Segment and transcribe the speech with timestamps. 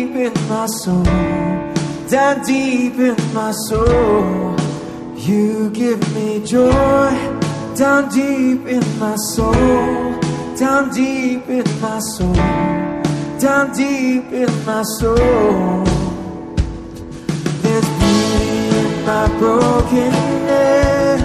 [0.00, 1.04] deep in my soul,
[2.08, 4.56] down deep in my soul.
[5.14, 7.10] You give me joy,
[7.76, 9.52] down deep in my soul,
[10.56, 12.34] down deep in my soul,
[13.44, 15.84] down deep in my soul.
[17.62, 21.22] There's beauty in my brokenness.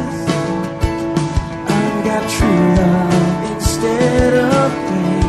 [1.77, 5.25] I've got true love instead of pain.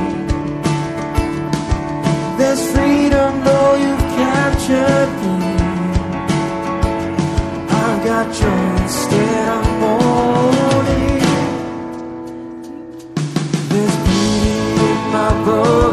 [2.38, 3.06] There's freedom,
[3.47, 5.37] though you've captured me.
[7.83, 11.23] I've got joy instead of mourning.
[13.71, 14.55] There's beauty
[14.91, 15.86] in my brokenness.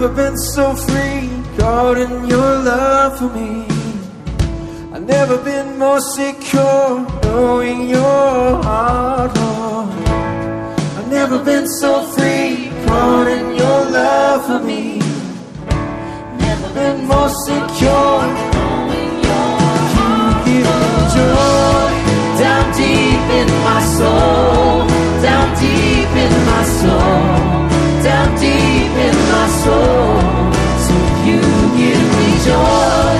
[0.00, 1.28] Never been so free,
[1.58, 3.66] caught in your love for me.
[4.94, 9.88] I've never been more secure, knowing your heart, Lord.
[10.96, 13.49] I've never been so free, caught in
[13.90, 14.98] love for me.
[16.38, 18.22] Never been more secure.
[19.96, 21.90] You give me joy
[22.38, 24.86] down deep in my soul,
[25.26, 27.22] down deep in my soul,
[28.06, 30.18] down deep in my soul.
[30.86, 30.94] So
[31.26, 31.40] you
[31.80, 33.14] give me joy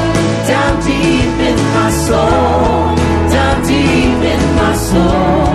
[0.50, 2.96] down deep in my soul,
[3.34, 5.46] down deep in my soul,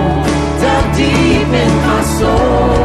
[0.62, 2.75] down deep in my soul.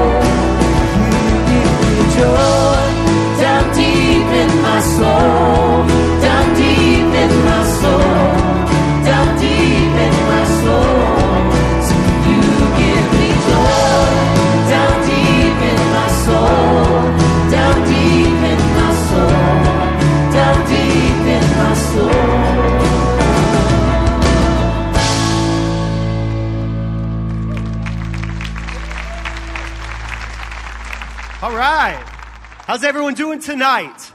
[32.71, 34.13] How's everyone doing tonight?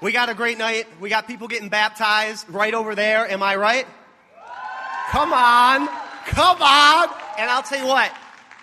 [0.00, 0.86] We got a great night.
[1.02, 3.30] We got people getting baptized right over there.
[3.30, 3.86] Am I right?
[5.10, 5.86] Come on.
[6.28, 7.08] Come on.
[7.38, 8.10] And I'll tell you what.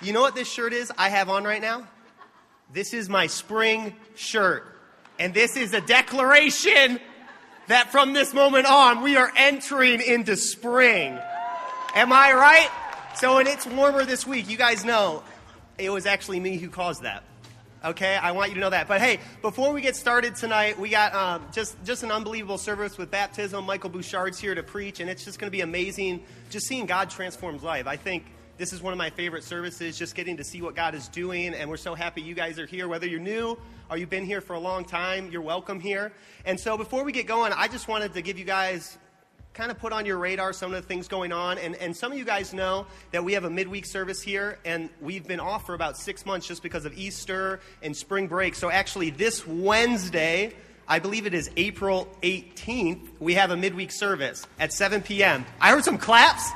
[0.01, 1.87] You know what this shirt is I have on right now?
[2.73, 4.65] This is my spring shirt.
[5.19, 6.99] And this is a declaration
[7.67, 11.15] that from this moment on, we are entering into spring.
[11.93, 12.71] Am I right?
[13.17, 15.21] So, when it's warmer this week, you guys know
[15.77, 17.23] it was actually me who caused that.
[17.85, 18.87] Okay, I want you to know that.
[18.87, 22.97] But hey, before we get started tonight, we got um, just just an unbelievable service
[22.97, 23.63] with baptism.
[23.63, 26.23] Michael Bouchard's here to preach, and it's just going to be amazing.
[26.49, 27.85] Just seeing God transforms life.
[27.85, 28.25] I think
[28.57, 29.99] this is one of my favorite services.
[29.99, 32.65] Just getting to see what God is doing, and we're so happy you guys are
[32.65, 32.87] here.
[32.87, 33.55] Whether you're new
[33.91, 36.11] or you've been here for a long time, you're welcome here.
[36.43, 38.97] And so, before we get going, I just wanted to give you guys
[39.55, 41.57] kind of put on your radar some of the things going on.
[41.57, 44.89] And, and some of you guys know that we have a midweek service here, and
[45.01, 48.53] we've been off for about six months just because of Easter and spring break.
[48.53, 50.53] So, actually, this Wednesday,
[50.87, 55.45] I believe it is April 18th, we have a midweek service at 7 p.m.
[55.61, 56.51] I heard some claps.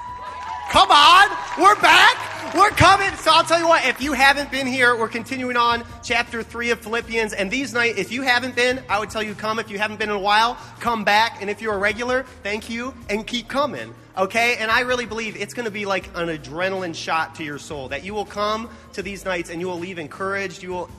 [0.69, 2.53] Come on, we're back.
[2.53, 3.09] We're coming.
[3.17, 6.69] So I'll tell you what, if you haven't been here, we're continuing on chapter 3
[6.69, 7.33] of Philippians.
[7.33, 9.57] And these nights, if you haven't been, I would tell you come.
[9.57, 11.41] If you haven't been in a while, come back.
[11.41, 13.95] And if you're a regular, thank you and keep coming.
[14.15, 14.57] Okay?
[14.57, 17.89] And I really believe it's going to be like an adrenaline shot to your soul
[17.89, 20.61] that you will come to these nights and you will leave encouraged.
[20.61, 20.89] You will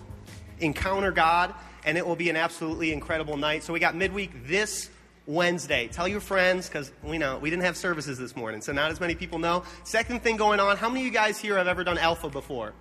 [0.59, 3.63] encounter God, and it will be an absolutely incredible night.
[3.63, 4.91] So we got midweek this
[5.27, 5.89] Wednesday.
[5.89, 9.01] Tell your friends because we know we didn't have services this morning, so not as
[9.01, 9.65] many people know.
[9.85, 12.73] Second thing going on, how many of you guys here have ever done Alpha before?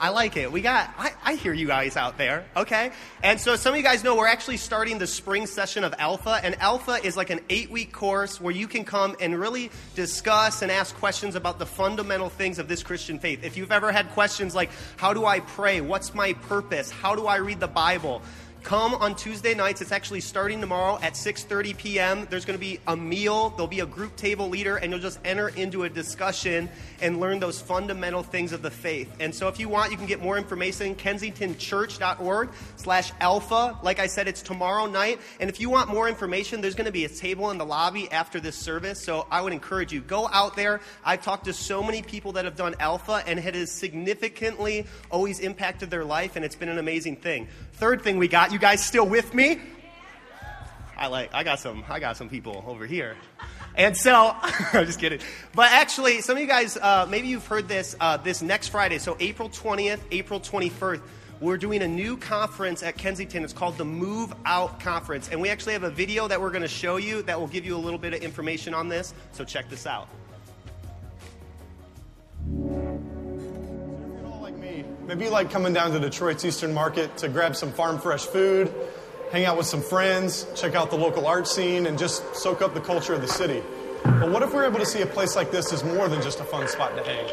[0.00, 0.52] I like it.
[0.52, 2.92] We got, I, I hear you guys out there, okay?
[3.22, 6.38] And so some of you guys know we're actually starting the spring session of Alpha,
[6.42, 10.62] and Alpha is like an eight week course where you can come and really discuss
[10.62, 13.42] and ask questions about the fundamental things of this Christian faith.
[13.42, 15.80] If you've ever had questions like, how do I pray?
[15.80, 16.90] What's my purpose?
[16.90, 18.22] How do I read the Bible?
[18.64, 19.80] Come on Tuesday nights.
[19.80, 22.26] It's actually starting tomorrow at 6:30 p.m.
[22.28, 23.48] There's going to be a meal.
[23.50, 26.68] There'll be a group table leader, and you'll just enter into a discussion
[27.00, 29.10] and learn those fundamental things of the faith.
[29.20, 30.94] And so, if you want, you can get more information.
[30.96, 33.78] KensingtonChurch.org/alpha.
[33.82, 35.18] Like I said, it's tomorrow night.
[35.40, 38.12] And if you want more information, there's going to be a table in the lobby
[38.12, 39.02] after this service.
[39.02, 40.82] So I would encourage you go out there.
[41.04, 45.40] I've talked to so many people that have done Alpha, and it has significantly always
[45.40, 47.48] impacted their life, and it's been an amazing thing.
[47.74, 49.60] Third thing we got, you guys still with me?
[50.96, 53.16] I like I got some I got some people over here.
[53.76, 55.20] And so, I'm just kidding.
[55.54, 58.98] But actually, some of you guys, uh, maybe you've heard this uh, this next Friday,
[58.98, 61.00] so April 20th, April 21st,
[61.40, 63.44] we're doing a new conference at Kensington.
[63.44, 65.28] It's called the Move Out Conference.
[65.28, 67.64] And we actually have a video that we're going to show you that will give
[67.64, 69.14] you a little bit of information on this.
[69.30, 70.08] So check this out.
[75.08, 78.70] Maybe you like coming down to Detroit's Eastern Market to grab some farm fresh food,
[79.32, 82.74] hang out with some friends, check out the local art scene, and just soak up
[82.74, 83.62] the culture of the city.
[84.04, 86.20] But what if we are able to see a place like this as more than
[86.20, 87.24] just a fun spot to hang?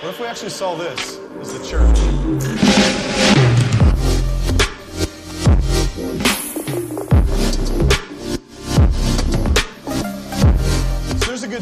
[0.00, 3.01] What if we actually saw this as the church?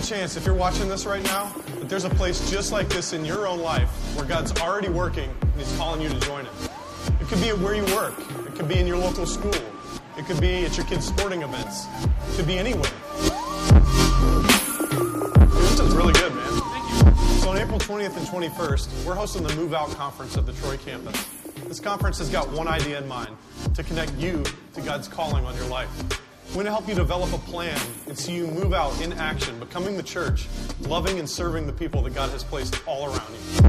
[0.00, 3.12] Good chance if you're watching this right now that there's a place just like this
[3.12, 6.54] in your own life where God's already working and He's calling you to join Him.
[7.21, 8.14] It could be where you work,
[8.47, 9.52] it could be in your local school,
[10.16, 12.90] it could be at your kids' sporting events, it could be anywhere.
[15.50, 16.49] This is really good, man.
[16.49, 17.40] Thank you.
[17.40, 20.78] So on April 20th and 21st, we're hosting the Move Out Conference at the Troy
[20.78, 21.28] campus.
[21.66, 23.37] This conference has got one idea in mind
[23.75, 25.90] to connect you to God's calling on your life.
[26.50, 27.78] We want to help you develop a plan
[28.09, 30.49] and see you move out in action, becoming the church,
[30.80, 33.62] loving and serving the people that God has placed all around you.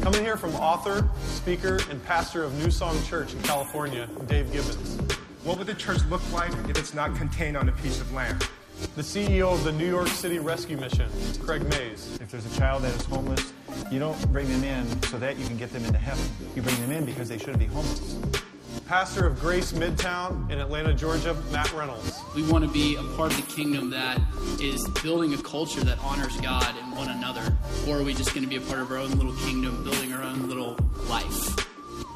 [0.00, 4.96] Coming here from author, speaker, and pastor of New Song Church in California, Dave Gibbons.
[5.42, 8.48] What would the church look like if it's not contained on a piece of land?
[8.94, 11.10] The CEO of the New York City Rescue Mission,
[11.40, 12.16] Craig Mayes.
[12.20, 13.52] If there's a child that is homeless,
[13.90, 16.24] you don't bring them in so that you can get them into heaven.
[16.54, 18.44] You bring them in because they shouldn't be homeless
[18.86, 22.20] pastor of Grace Midtown in Atlanta, Georgia, Matt Reynolds.
[22.34, 24.20] We want to be a part of the kingdom that
[24.60, 27.56] is building a culture that honors God and one another.
[27.88, 30.12] Or are we just going to be a part of our own little kingdom, building
[30.12, 30.76] our own little
[31.08, 31.56] life?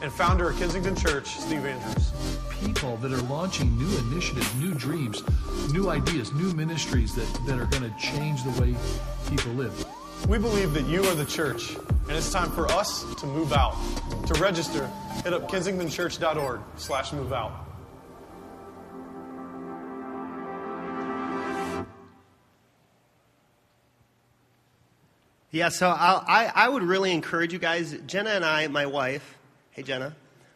[0.03, 2.13] And founder of Kensington Church, Steve Andrews.
[2.61, 5.23] People that are launching new initiatives, new dreams,
[5.73, 8.77] new ideas, new ministries that, that are going to change the way
[9.31, 9.87] people live.
[10.27, 13.77] We believe that you are the church, and it's time for us to move out.
[14.27, 14.91] To register,
[15.25, 17.69] hit up kensingtonchurch.org slash move out.
[25.51, 27.97] Yeah, so I'll, i I, would really encourage you guys.
[28.07, 29.39] Jenna and I, my wife,
[29.71, 30.15] hey Jenna,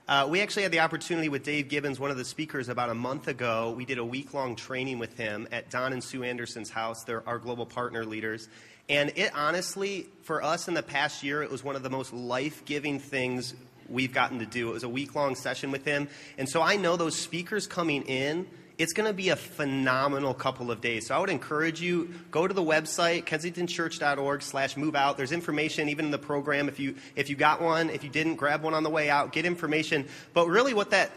[0.09, 2.95] uh, we actually had the opportunity with Dave Gibbons, one of the speakers, about a
[2.95, 3.73] month ago.
[3.77, 7.05] We did a week long training with him at Don and Sue Anderson's house.
[7.05, 8.49] They're our global partner leaders.
[8.89, 12.13] And it honestly, for us in the past year, it was one of the most
[12.13, 13.55] life giving things
[13.89, 14.71] we've gotten to do.
[14.71, 16.09] It was a week long session with him.
[16.37, 18.49] And so I know those speakers coming in,
[18.83, 21.07] it's going to be a phenomenal couple of days.
[21.07, 25.17] So I would encourage you, go to the website, kensingtonchurch.org slash move out.
[25.17, 26.69] There's information even in the program.
[26.69, 29.31] If you, if you got one, if you didn't, grab one on the way out,
[29.31, 30.09] get information.
[30.35, 31.13] But really what that,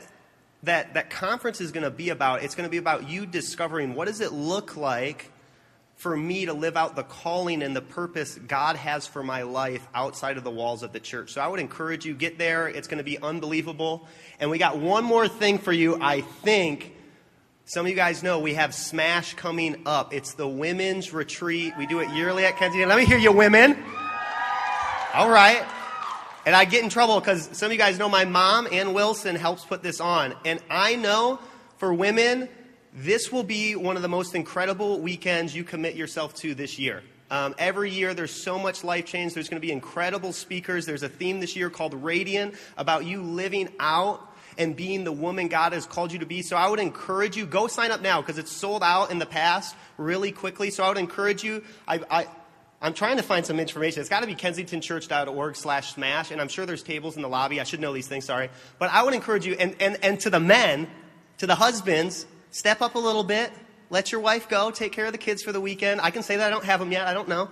[0.61, 3.95] that, that conference is going to be about, it's going to be about you discovering
[3.95, 5.31] what does it look like
[5.95, 9.87] for me to live out the calling and the purpose God has for my life
[9.95, 11.33] outside of the walls of the church.
[11.33, 12.67] So I would encourage you get there.
[12.67, 14.07] It's going to be unbelievable.
[14.39, 16.91] And we got one more thing for you, I think.
[17.67, 20.13] Some of you guys know we have Smash coming up.
[20.13, 21.73] It's the women's retreat.
[21.79, 22.87] We do it yearly at Kensington.
[22.87, 23.75] Let me hear you, women.
[25.15, 25.65] All right.
[26.45, 29.35] And I get in trouble because some of you guys know my mom, Ann Wilson,
[29.35, 30.35] helps put this on.
[30.45, 31.39] And I know
[31.77, 32.49] for women,
[32.93, 37.01] this will be one of the most incredible weekends you commit yourself to this year.
[37.31, 39.33] Um, every year, there's so much life change.
[39.33, 40.85] There's going to be incredible speakers.
[40.85, 45.47] There's a theme this year called Radiant about you living out and being the woman
[45.47, 46.41] God has called you to be.
[46.41, 49.25] So I would encourage you, go sign up now because it's sold out in the
[49.25, 50.69] past really quickly.
[50.69, 51.63] So I would encourage you.
[51.87, 52.27] I, I,
[52.81, 54.01] I'm trying to find some information.
[54.01, 57.59] It's got to be kensingtonchurch.org slash smash, and I'm sure there's tables in the lobby.
[57.59, 58.49] I should know these things, sorry.
[58.79, 60.87] But I would encourage you, and, and, and to the men,
[61.37, 63.51] to the husbands, Step up a little bit.
[63.89, 64.71] Let your wife go.
[64.71, 65.99] Take care of the kids for the weekend.
[65.99, 67.05] I can say that I don't have them yet.
[67.05, 67.49] I don't know.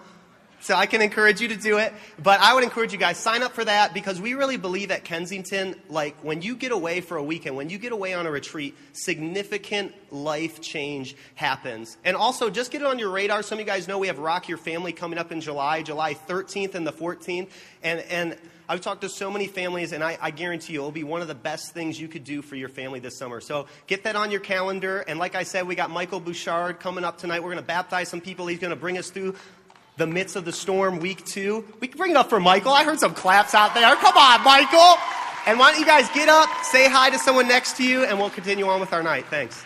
[0.64, 1.94] So I can encourage you to do it.
[2.18, 5.04] But I would encourage you guys, sign up for that because we really believe at
[5.04, 8.32] Kensington, like when you get away for a weekend, when you get away on a
[8.32, 11.98] retreat, significant life change happens.
[12.06, 13.44] And also, just get it on your radar.
[13.44, 16.14] Some of you guys know we have Rock Your Family coming up in July, July
[16.14, 17.50] 13th and the 14th.
[17.84, 18.38] And, and
[18.70, 21.28] I've talked to so many families, and I, I, guarantee you it'll be one of
[21.28, 23.42] the best things you could do for your family this summer.
[23.42, 25.00] So get that on your calendar.
[25.00, 27.42] And like I said, we got Michael Bouchard coming up tonight.
[27.42, 28.48] We're going to baptize some people.
[28.48, 29.36] He's going to bring us through
[29.98, 31.66] the midst of the storm, week two.
[31.80, 32.74] We can bring it up for Michael.
[32.74, 33.96] I heard some claps out there.
[33.96, 34.98] Come on, Michael.
[35.46, 38.18] And why don't you guys get up, say hi to someone next to you, and
[38.18, 39.26] we'll continue on with our night.
[39.30, 39.66] Thanks.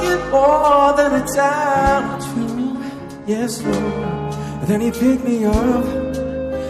[0.00, 2.82] pocket more than a dime or.
[3.26, 4.32] Yes, Lord.
[4.66, 5.84] Then He picked me up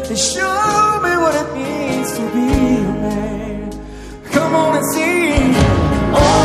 [0.09, 3.71] and showed me what it means to be a man.
[4.33, 5.31] Come on and see.
[6.15, 6.40] Oh.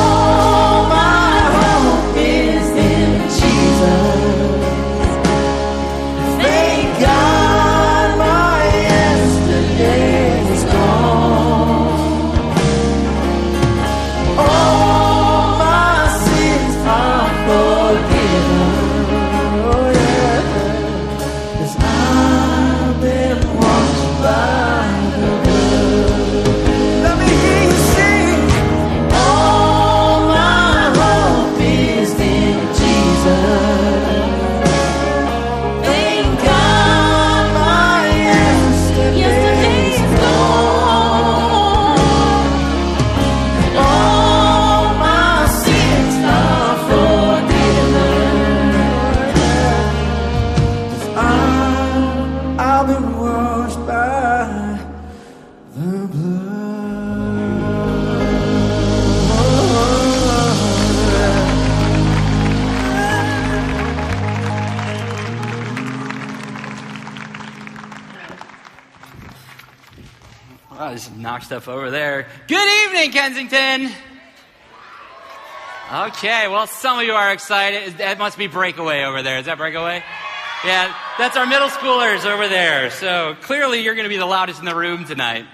[71.68, 72.28] Over there.
[72.48, 73.92] Good evening, Kensington.
[75.92, 77.98] Okay, well, some of you are excited.
[77.98, 79.40] That must be Breakaway over there.
[79.40, 80.04] Is that Breakaway?
[80.64, 82.92] Yeah, that's our middle schoolers over there.
[82.92, 85.46] So clearly, you're going to be the loudest in the room tonight.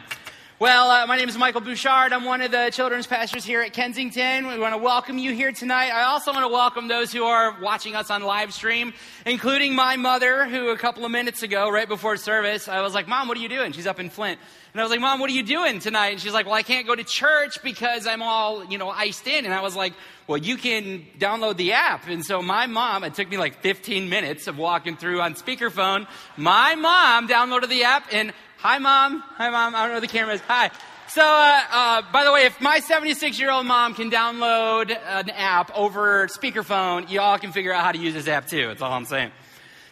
[0.62, 2.14] Well, uh, my name is Michael Bouchard.
[2.14, 4.46] I'm one of the children's pastors here at Kensington.
[4.46, 5.90] We want to welcome you here tonight.
[5.90, 8.94] I also want to welcome those who are watching us on live stream,
[9.26, 13.08] including my mother, who a couple of minutes ago, right before service, I was like,
[13.08, 13.72] Mom, what are you doing?
[13.72, 14.40] She's up in Flint.
[14.74, 16.10] And I was like, Mom, what are you doing tonight?
[16.10, 19.26] And she's like, Well, I can't go to church because I'm all, you know, iced
[19.26, 19.46] in.
[19.46, 19.94] And I was like,
[20.28, 22.08] Well, you can download the app.
[22.08, 26.08] And so my mom, it took me like 15 minutes of walking through on speakerphone.
[26.38, 28.32] My mom downloaded the app and
[28.64, 29.24] Hi, mom.
[29.38, 29.74] Hi, mom.
[29.74, 30.42] I don't know the camera is.
[30.42, 30.70] Hi.
[31.08, 35.32] So, uh, uh, by the way, if my 76 year old mom can download an
[35.32, 38.68] app over speakerphone, y'all can figure out how to use this app too.
[38.68, 39.32] That's all I'm saying.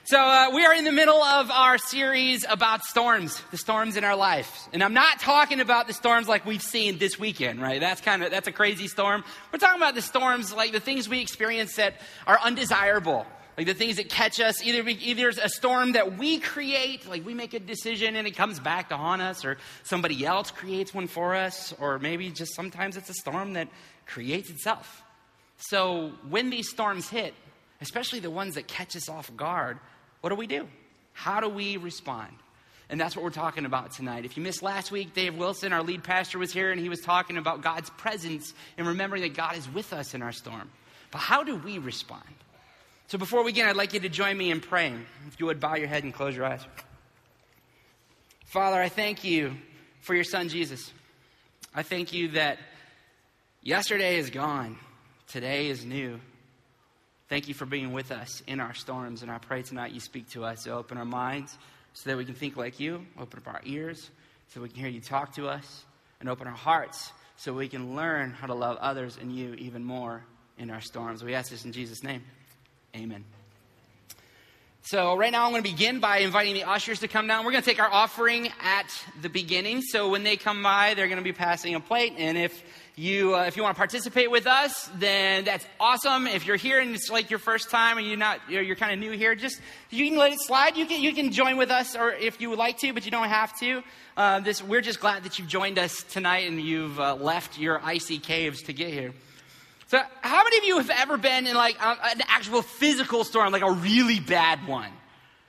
[0.04, 4.04] So, uh, we are in the middle of our series about storms, the storms in
[4.04, 4.70] our life.
[4.72, 7.80] And I'm not talking about the storms like we've seen this weekend, right?
[7.80, 9.24] That's kind of, that's a crazy storm.
[9.52, 11.96] We're talking about the storms like the things we experience that
[12.28, 13.26] are undesirable
[13.60, 17.26] like the things that catch us, either, either it's a storm that we create, like
[17.26, 20.94] we make a decision and it comes back to haunt us, or somebody else creates
[20.94, 23.68] one for us, or maybe just sometimes it's a storm that
[24.06, 25.04] creates itself.
[25.58, 27.34] So when these storms hit,
[27.82, 29.78] especially the ones that catch us off guard,
[30.22, 30.66] what do we do?
[31.12, 32.32] How do we respond?
[32.90, 34.24] And that's what we're talking about tonight.
[34.24, 37.02] If you missed last week, Dave Wilson, our lead pastor, was here and he was
[37.02, 40.70] talking about God's presence and remembering that God is with us in our storm.
[41.12, 42.24] But how do we respond?
[43.10, 45.04] So before we begin, I'd like you to join me in praying.
[45.28, 46.64] If you would bow your head and close your eyes.
[48.46, 49.56] Father, I thank you
[50.02, 50.94] for your son Jesus.
[51.74, 52.60] I thank you that
[53.64, 54.78] yesterday is gone,
[55.28, 56.20] today is new.
[57.30, 60.30] Thank you for being with us in our storms, and I pray tonight you speak
[60.34, 61.58] to us to open our minds
[61.94, 64.12] so that we can think like you, open up our ears
[64.50, 65.84] so we can hear you talk to us,
[66.20, 69.84] and open our hearts so we can learn how to love others and you even
[69.84, 70.24] more
[70.60, 71.24] in our storms.
[71.24, 72.22] We ask this in Jesus' name.
[72.96, 73.24] Amen.
[74.82, 77.46] So, right now, I'm going to begin by inviting the ushers to come down.
[77.46, 78.88] We're going to take our offering at
[79.22, 79.84] the beginning.
[79.84, 82.14] So, when they come by, they're going to be passing a plate.
[82.18, 82.64] And if
[82.96, 86.26] you, uh, if you want to participate with us, then that's awesome.
[86.26, 88.92] If you're here and it's like your first time and you're not, you're, you're kind
[88.92, 90.76] of new here, just you can let it slide.
[90.76, 93.12] You can, you can join with us, or if you would like to, but you
[93.12, 93.84] don't have to.
[94.18, 97.80] Uh, this, we're just glad that you've joined us tonight and you've uh, left your
[97.84, 99.14] icy caves to get here.
[99.90, 103.52] So, how many of you have ever been in like a, an actual physical storm,
[103.52, 104.92] like a really bad one?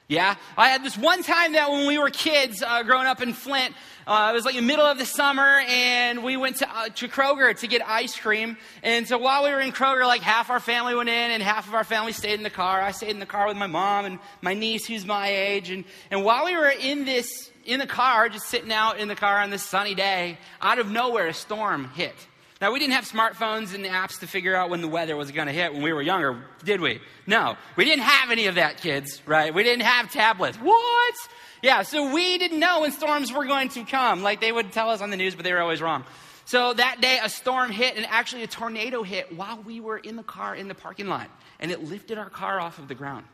[0.08, 3.34] Yeah, I had this one time that when we were kids, uh, growing up in
[3.34, 3.74] Flint,
[4.06, 7.06] uh, it was like the middle of the summer, and we went to, uh, to
[7.06, 8.56] Kroger to get ice cream.
[8.82, 11.68] And so while we were in Kroger, like half our family went in, and half
[11.68, 12.80] of our family stayed in the car.
[12.80, 15.68] I stayed in the car with my mom and my niece, who's my age.
[15.68, 19.16] And and while we were in this in the car, just sitting out in the
[19.16, 22.16] car on this sunny day, out of nowhere, a storm hit.
[22.60, 25.46] Now, we didn't have smartphones and apps to figure out when the weather was going
[25.46, 27.00] to hit when we were younger, did we?
[27.26, 27.56] No.
[27.74, 29.54] We didn't have any of that, kids, right?
[29.54, 30.58] We didn't have tablets.
[30.58, 31.14] What?
[31.62, 34.22] Yeah, so we didn't know when storms were going to come.
[34.22, 36.04] Like they would tell us on the news, but they were always wrong.
[36.44, 40.16] So that day, a storm hit, and actually a tornado hit while we were in
[40.16, 41.30] the car in the parking lot.
[41.60, 43.24] And it lifted our car off of the ground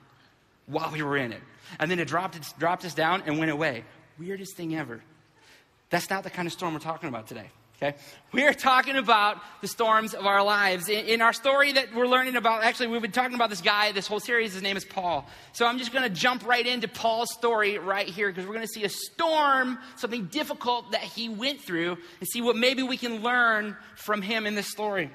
[0.67, 1.41] while we were in it.
[1.81, 3.85] And then it dropped, it dropped us down and went away.
[4.19, 5.03] Weirdest thing ever.
[5.91, 7.51] That's not the kind of storm we're talking about today.
[7.83, 7.95] Okay?
[8.33, 10.89] We are talking about the storms of our lives.
[10.89, 13.93] In, in, our story that we're learning about, actually, we've been talking about this guy
[13.93, 14.55] this whole series.
[14.55, 15.27] His name is Paul.
[15.53, 18.67] So I'm just going to jump right into Paul's story right here because we're going
[18.67, 22.97] to see a storm, something difficult that he went through, and see what maybe we
[22.97, 25.11] can learn from him in this story.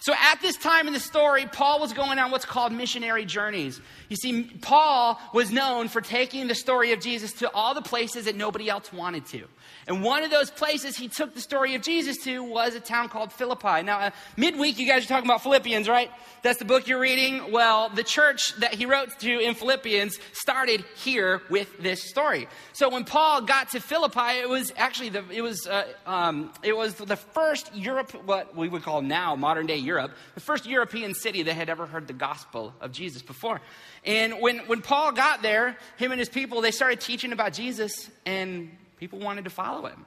[0.00, 3.80] So at this time in the story, Paul was going on what's called missionary journeys.
[4.08, 8.24] You see, Paul was known for taking the story of Jesus to all the places
[8.24, 9.44] that nobody else wanted to.
[9.86, 13.08] And one of those places he took the story of Jesus to was a town
[13.08, 13.82] called Philippi.
[13.82, 16.10] Now, uh, midweek, you guys are talking about Philippians, right?
[16.42, 17.52] That's the book you're reading.
[17.52, 22.48] Well, the church that he wrote to in Philippians started here with this story.
[22.72, 26.76] So when Paul got to Philippi, it was actually the, it was, uh, um, it
[26.76, 29.89] was the first Europe, what we would call now modern day Europe,
[30.34, 33.60] the first European city that had ever heard the gospel of Jesus before.
[34.04, 38.10] And when, when Paul got there, him and his people, they started teaching about Jesus
[38.26, 40.04] and people wanted to follow him.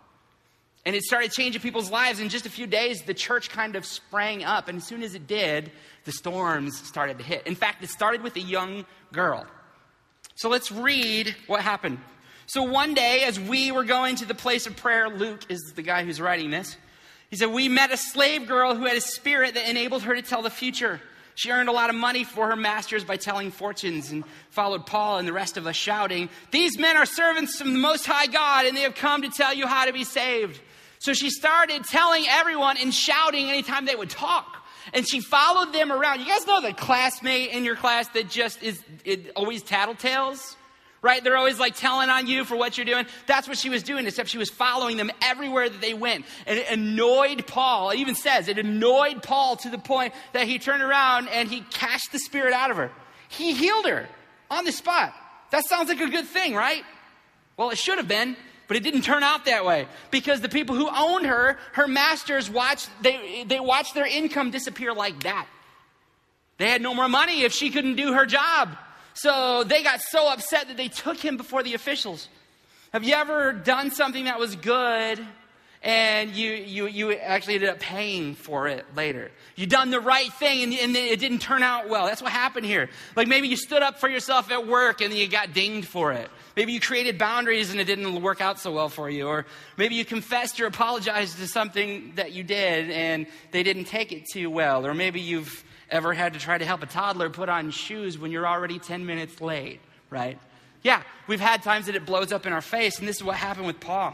[0.86, 2.20] And it started changing people's lives.
[2.20, 4.68] In just a few days, the church kind of sprang up.
[4.68, 5.72] And as soon as it did,
[6.04, 7.48] the storms started to hit.
[7.48, 9.46] In fact, it started with a young girl.
[10.36, 12.00] So let's read what happened.
[12.48, 15.82] So one day, as we were going to the place of prayer, Luke is the
[15.82, 16.76] guy who's writing this.
[17.34, 20.22] He said, We met a slave girl who had a spirit that enabled her to
[20.22, 21.02] tell the future.
[21.34, 25.18] She earned a lot of money for her masters by telling fortunes and followed Paul
[25.18, 28.68] and the rest of us shouting, These men are servants of the Most High God,
[28.68, 30.62] and they have come to tell you how to be saved.
[31.00, 34.64] So she started telling everyone and shouting anytime they would talk.
[34.94, 36.20] And she followed them around.
[36.20, 40.56] You guys know the classmate in your class that just is it always tattletales?
[41.04, 41.24] Right?
[41.24, 43.06] They're always like telling on you for what you're doing.
[43.28, 46.26] That's what she was doing, except she was following them everywhere that they went.
[46.48, 47.92] And it annoyed Paul.
[47.92, 51.62] It even says it annoyed Paul to the point that he turned around and he
[51.62, 52.90] cast the spirit out of her.
[53.28, 54.08] He healed her
[54.50, 55.14] on the spot.
[55.52, 56.84] That sounds like a good thing, right?
[57.58, 58.38] Well, it should have been,
[58.68, 62.50] but it didn't turn out that way because the people who owned her, her masters,
[62.50, 65.48] watched they, they watched their income disappear like that.
[66.58, 68.78] They had no more money if she couldn't do her job.
[69.14, 72.28] So they got so upset that they took him before the officials.
[72.92, 75.20] Have you ever done something that was good
[75.82, 79.32] and you, you, you actually ended up paying for it later?
[79.56, 82.06] You done the right thing and, and it didn't turn out well.
[82.06, 82.90] That's what happened here.
[83.16, 86.30] Like maybe you stood up for yourself at work and you got dinged for it.
[86.56, 89.28] Maybe you created boundaries and it didn't work out so well for you.
[89.28, 89.46] Or
[89.76, 94.26] maybe you confessed or apologized to something that you did and they didn't take it
[94.32, 94.86] too well.
[94.86, 98.32] Or maybe you've ever had to try to help a toddler put on shoes when
[98.32, 100.40] you're already 10 minutes late, right?
[100.82, 103.36] Yeah, we've had times that it blows up in our face, and this is what
[103.36, 104.14] happened with Paul.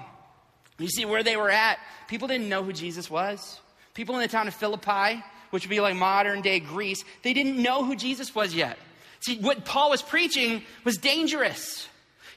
[0.77, 3.59] You see, where they were at, people didn't know who Jesus was.
[3.93, 7.61] People in the town of Philippi, which would be like modern day Greece, they didn't
[7.61, 8.77] know who Jesus was yet.
[9.19, 11.87] See, what Paul was preaching was dangerous.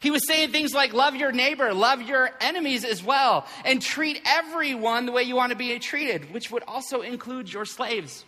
[0.00, 4.20] He was saying things like, love your neighbor, love your enemies as well, and treat
[4.26, 8.24] everyone the way you want to be treated, which would also include your slaves.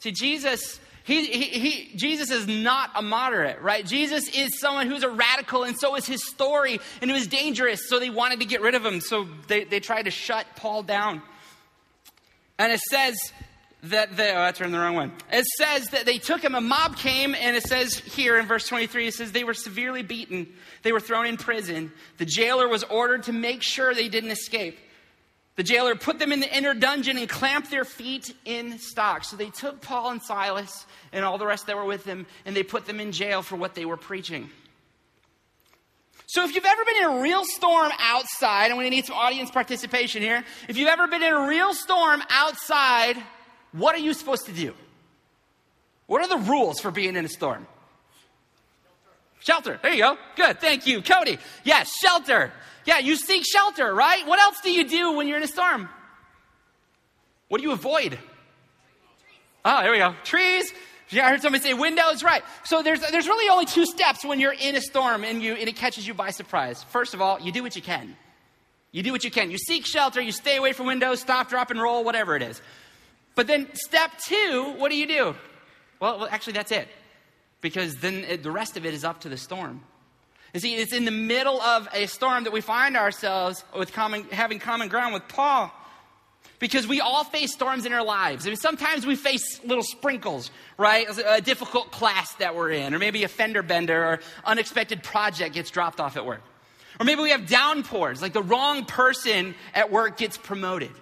[0.00, 3.86] See, Jesus, he, he, he, Jesus is not a moderate, right?
[3.86, 7.88] Jesus is someone who's a radical, and so is his story, and it was dangerous,
[7.88, 10.82] so they wanted to get rid of him, so they, they tried to shut Paul
[10.82, 11.22] down.
[12.58, 13.16] And it says
[13.84, 15.12] that they, oh, I turned the wrong one.
[15.32, 18.66] It says that they took him, a mob came, and it says here in verse
[18.66, 20.48] 23, it says they were severely beaten,
[20.82, 21.92] they were thrown in prison.
[22.18, 24.78] The jailer was ordered to make sure they didn't escape.
[25.56, 29.30] The jailer put them in the inner dungeon and clamped their feet in stocks.
[29.30, 32.54] So they took Paul and Silas and all the rest that were with them and
[32.54, 34.50] they put them in jail for what they were preaching.
[36.26, 39.16] So if you've ever been in a real storm outside, I'm going to need some
[39.16, 40.44] audience participation here.
[40.68, 43.16] If you've ever been in a real storm outside,
[43.72, 44.74] what are you supposed to do?
[46.06, 47.66] What are the rules for being in a storm?
[49.40, 49.78] Shelter.
[49.82, 50.18] There you go.
[50.34, 50.60] Good.
[50.60, 51.00] Thank you.
[51.00, 51.38] Cody.
[51.64, 52.52] Yes, shelter.
[52.86, 54.26] Yeah, you seek shelter, right?
[54.26, 55.88] What else do you do when you're in a storm?
[57.48, 58.18] What do you avoid?
[59.64, 60.14] Oh, there we go.
[60.24, 60.72] Trees.
[61.10, 62.42] Yeah, I heard somebody say windows, right.
[62.64, 65.68] So there's, there's really only two steps when you're in a storm and, you, and
[65.68, 66.82] it catches you by surprise.
[66.84, 68.16] First of all, you do what you can.
[68.90, 69.50] You do what you can.
[69.50, 72.60] You seek shelter, you stay away from windows, stop, drop, and roll, whatever it is.
[73.34, 75.36] But then step two, what do you do?
[76.00, 76.88] Well, well actually, that's it.
[77.60, 79.82] Because then it, the rest of it is up to the storm.
[80.56, 84.24] You see, it's in the middle of a storm that we find ourselves with common,
[84.30, 85.70] having common ground with Paul.
[86.60, 88.46] Because we all face storms in our lives.
[88.46, 91.06] I mean, sometimes we face little sprinkles, right?
[91.26, 95.70] A difficult class that we're in, or maybe a fender bender, or unexpected project gets
[95.70, 96.40] dropped off at work.
[96.98, 100.92] Or maybe we have downpours, like the wrong person at work gets promoted.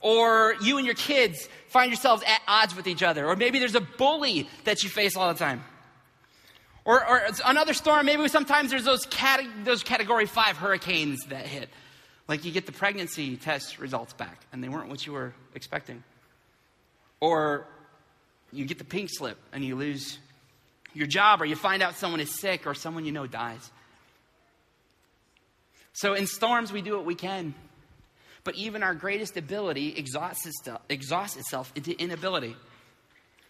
[0.00, 3.26] Or you and your kids find yourselves at odds with each other.
[3.26, 5.64] Or maybe there's a bully that you face all the time.
[6.84, 9.06] Or, or another storm, maybe sometimes there's those,
[9.64, 11.68] those category five hurricanes that hit.
[12.28, 16.02] Like you get the pregnancy test results back and they weren't what you were expecting.
[17.20, 17.66] Or
[18.52, 20.18] you get the pink slip and you lose
[20.94, 23.70] your job, or you find out someone is sick or someone you know dies.
[25.94, 27.54] So in storms, we do what we can.
[28.44, 30.46] But even our greatest ability exhausts
[30.88, 32.56] exhausts itself into inability.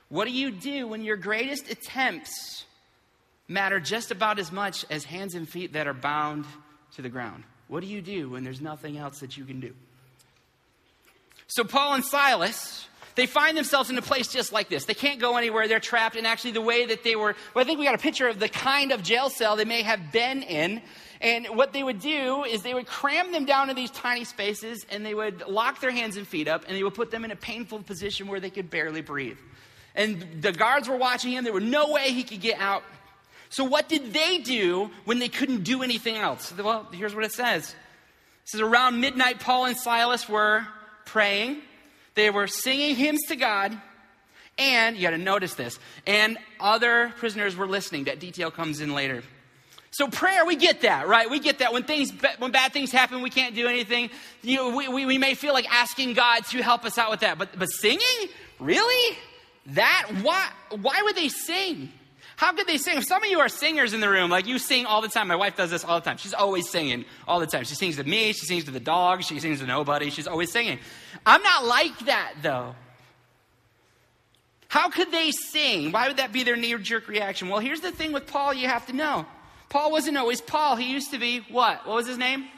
[0.08, 2.64] What do you do when your greatest attempts
[3.48, 6.44] matter just about as much as hands and feet that are bound
[6.96, 7.44] to the ground.
[7.68, 9.74] What do you do when there's nothing else that you can do?
[11.46, 14.86] So, Paul and Silas, they find themselves in a place just like this.
[14.86, 15.68] They can't go anywhere.
[15.68, 16.16] They're trapped.
[16.16, 18.38] And actually, the way that they were, well, I think we got a picture of
[18.38, 20.82] the kind of jail cell they may have been in.
[21.20, 24.84] And what they would do is they would cram them down in these tiny spaces
[24.90, 27.30] and they would lock their hands and feet up and they would put them in
[27.30, 29.38] a painful position where they could barely breathe.
[29.94, 31.44] And the guards were watching him.
[31.44, 32.82] There was no way he could get out.
[33.52, 36.54] So, what did they do when they couldn't do anything else?
[36.56, 37.76] Well, here's what it says It
[38.46, 40.66] says, Around midnight, Paul and Silas were
[41.04, 41.58] praying,
[42.14, 43.78] they were singing hymns to God,
[44.56, 48.04] and you got to notice this, and other prisoners were listening.
[48.04, 49.22] That detail comes in later.
[49.90, 51.28] So prayer, we get that, right?
[51.28, 54.08] We get that when things, when bad things happen, we can't do anything.
[54.40, 57.20] You know, we, we, we may feel like asking God to help us out with
[57.20, 57.36] that.
[57.36, 58.30] But, but singing?
[58.58, 59.18] Really?
[59.66, 61.92] That, why, why would they sing?
[62.42, 63.00] How could they sing?
[63.02, 64.28] Some of you are singers in the room.
[64.28, 65.28] Like you sing all the time.
[65.28, 66.16] My wife does this all the time.
[66.16, 67.62] She's always singing all the time.
[67.62, 70.10] She sings to me, she sings to the dog, she sings to nobody.
[70.10, 70.80] She's always singing.
[71.24, 72.74] I'm not like that though.
[74.66, 75.92] How could they sing?
[75.92, 77.48] Why would that be their knee jerk reaction?
[77.48, 79.24] Well, here's the thing with Paul you have to know
[79.68, 80.74] Paul wasn't always Paul.
[80.74, 81.86] He used to be what?
[81.86, 82.48] What was his name?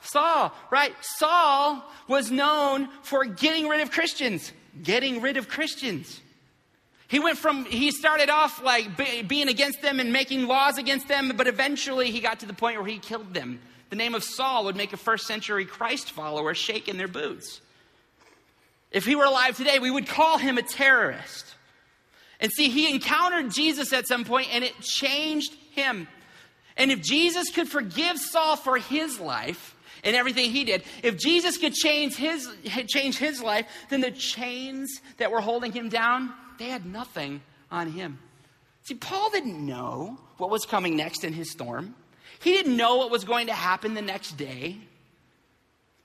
[0.00, 0.94] Saul, right?
[1.00, 6.20] Saul was known for getting rid of Christians, getting rid of Christians.
[7.08, 11.06] He went from, he started off like be, being against them and making laws against
[11.08, 13.60] them, but eventually he got to the point where he killed them.
[13.90, 17.60] The name of Saul would make a first century Christ follower shake in their boots.
[18.90, 21.54] If he were alive today, we would call him a terrorist.
[22.40, 26.08] And see, he encountered Jesus at some point and it changed him.
[26.76, 31.56] And if Jesus could forgive Saul for his life and everything he did, if Jesus
[31.56, 32.48] could change his,
[32.88, 37.92] change his life, then the chains that were holding him down, they had nothing on
[37.92, 38.18] him.
[38.84, 41.94] See, Paul didn't know what was coming next in his storm.
[42.40, 44.78] He didn't know what was going to happen the next day.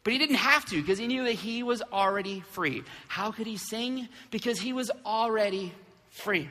[0.03, 2.83] But he didn't have to because he knew that he was already free.
[3.07, 4.07] How could he sing?
[4.31, 5.73] Because he was already
[6.09, 6.49] free.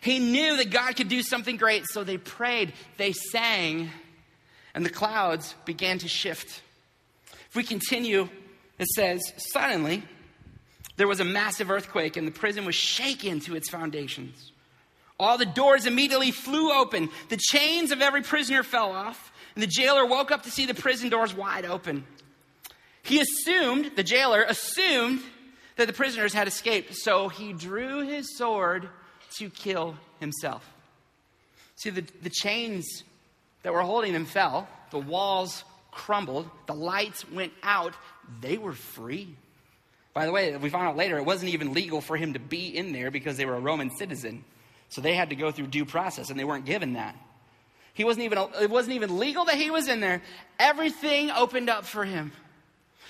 [0.00, 3.90] He knew that God could do something great, so they prayed, they sang,
[4.74, 6.62] and the clouds began to shift.
[7.48, 8.28] If we continue,
[8.78, 10.02] it says, Suddenly,
[10.96, 14.52] there was a massive earthquake, and the prison was shaken to its foundations.
[15.18, 17.08] All the doors immediately flew open.
[17.28, 20.74] The chains of every prisoner fell off, and the jailer woke up to see the
[20.74, 22.04] prison doors wide open.
[23.02, 25.20] He assumed, the jailer assumed,
[25.76, 28.88] that the prisoners had escaped, so he drew his sword
[29.38, 30.68] to kill himself.
[31.76, 33.02] See, the, the chains
[33.62, 37.94] that were holding him fell, the walls crumbled, the lights went out,
[38.40, 39.36] they were free.
[40.14, 42.68] By the way, we found out later it wasn't even legal for him to be
[42.68, 44.44] in there because they were a Roman citizen.
[44.88, 47.16] So they had to go through due process and they weren't given that.
[47.94, 50.22] He wasn't even it wasn't even legal that he was in there.
[50.58, 52.32] Everything opened up for him.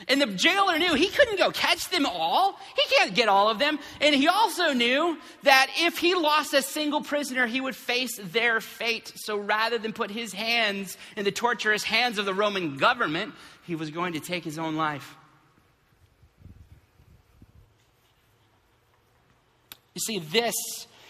[0.09, 2.59] And the jailer knew he couldn't go catch them all.
[2.75, 3.79] He can't get all of them.
[4.01, 8.61] And he also knew that if he lost a single prisoner, he would face their
[8.61, 9.13] fate.
[9.15, 13.77] So rather than put his hands in the torturous hands of the Roman government, he
[13.77, 15.15] was going to take his own life.
[19.95, 20.55] You see, this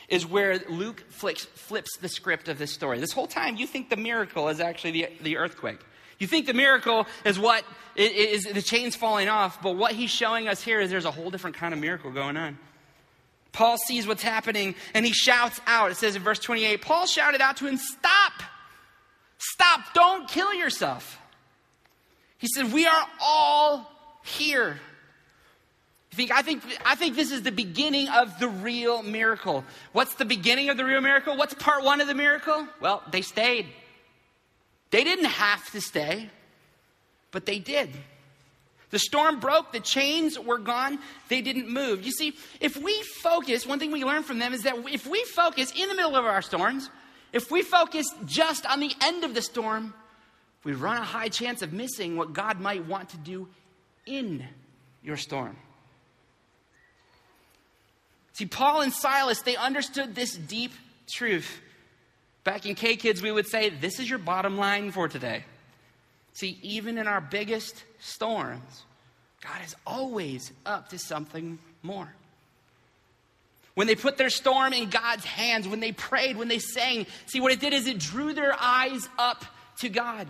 [0.09, 3.01] is where Luke flips, flips the script of this story.
[3.01, 5.80] This whole time, you think the miracle is actually the, the earthquake.
[6.18, 7.64] You think the miracle is what
[7.97, 11.30] is the chains falling off, but what he's showing us here is there's a whole
[11.30, 12.59] different kind of miracle going on.
[13.53, 15.91] Paul sees what's happening and he shouts out.
[15.91, 18.32] It says in verse 28 Paul shouted out to him, Stop!
[19.39, 19.95] Stop!
[19.95, 21.18] Don't kill yourself.
[22.39, 23.91] He said, We are all
[24.24, 24.78] here.
[26.15, 29.65] Think, I, think, I think this is the beginning of the real miracle.
[29.93, 31.37] What's the beginning of the real miracle?
[31.37, 32.67] What's part one of the miracle?
[32.81, 33.67] Well, they stayed.
[34.91, 36.31] They didn't have to stay,
[37.31, 37.91] but they did.
[38.91, 42.05] The storm broke, the chains were gone, they didn't move.
[42.05, 45.25] You see, if we focus, one thing we learn from them is that if we
[45.25, 46.91] focus in the middle of our storms,
[47.33, 49.93] if we focus just on the end of the storm,
[50.62, 53.49] we run a high chance of missing what God might want to do
[54.07, 54.47] in
[55.03, 55.57] your storm.
[58.35, 60.72] See, Paul and Silas, they understood this deep
[61.11, 61.61] truth.
[62.43, 65.45] Back in K Kids, we would say, This is your bottom line for today.
[66.35, 68.85] See, even in our biggest storms,
[69.41, 72.12] God is always up to something more.
[73.74, 77.41] When they put their storm in God's hands, when they prayed, when they sang, see
[77.41, 79.45] what it did is it drew their eyes up
[79.78, 80.28] to God.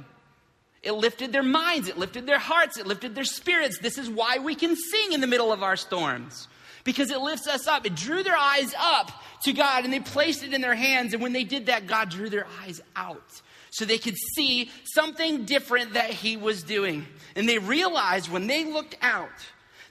[0.82, 3.78] It lifted their minds, it lifted their hearts, it lifted their spirits.
[3.78, 6.48] This is why we can sing in the middle of our storms
[6.84, 7.86] because it lifts us up.
[7.86, 9.10] It drew their eyes up
[9.42, 11.14] to God and they placed it in their hands.
[11.14, 15.44] And when they did that, God drew their eyes out so they could see something
[15.44, 17.06] different that He was doing.
[17.34, 19.28] And they realized when they looked out,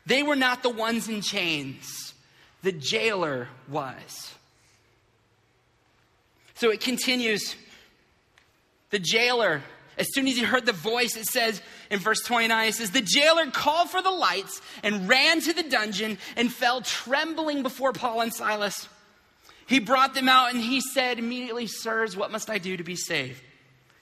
[0.05, 2.13] they were not the ones in chains,
[2.61, 4.33] the jailer was.
[6.55, 7.55] So it continues.
[8.91, 9.63] The jailer
[9.97, 11.61] as soon as he heard the voice, it says
[11.93, 15.61] in verse 29, it says, The jailer called for the lights and ran to the
[15.61, 18.89] dungeon and fell trembling before Paul and Silas.
[19.67, 22.95] He brought them out and he said immediately, Sirs, what must I do to be
[22.95, 23.41] saved?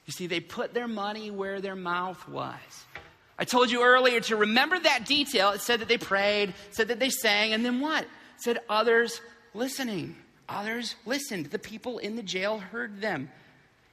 [0.05, 2.55] You see, they put their money where their mouth was.
[3.37, 5.49] I told you earlier to remember that detail.
[5.49, 8.03] It said that they prayed, said that they sang, and then what?
[8.03, 9.19] It said others
[9.53, 10.15] listening.
[10.47, 11.47] Others listened.
[11.47, 13.29] The people in the jail heard them.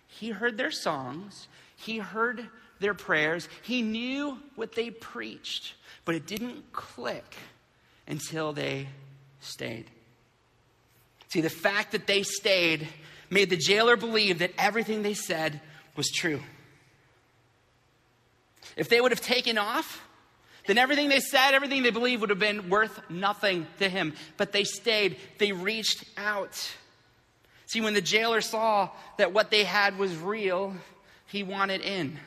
[0.06, 1.48] He heard their songs.
[1.76, 2.48] He heard
[2.80, 3.48] their prayers.
[3.62, 5.74] He knew what they preached,
[6.04, 7.36] but it didn't click
[8.06, 8.88] until they
[9.40, 9.86] stayed.
[11.28, 12.88] See, the fact that they stayed
[13.30, 15.60] made the jailer believe that everything they said
[15.96, 16.40] was true.
[18.76, 20.02] If they would have taken off,
[20.66, 24.14] then everything they said, everything they believed would have been worth nothing to him.
[24.36, 26.70] But they stayed, they reached out.
[27.66, 30.74] See, when the jailer saw that what they had was real,
[31.26, 32.18] he wanted in.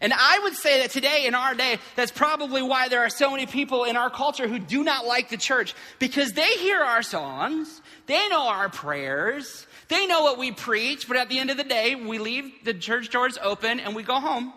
[0.00, 3.30] And I would say that today, in our day, that's probably why there are so
[3.30, 7.02] many people in our culture who do not like the church because they hear our
[7.02, 11.56] songs, they know our prayers, they know what we preach, but at the end of
[11.56, 14.52] the day, we leave the church doors open and we go home.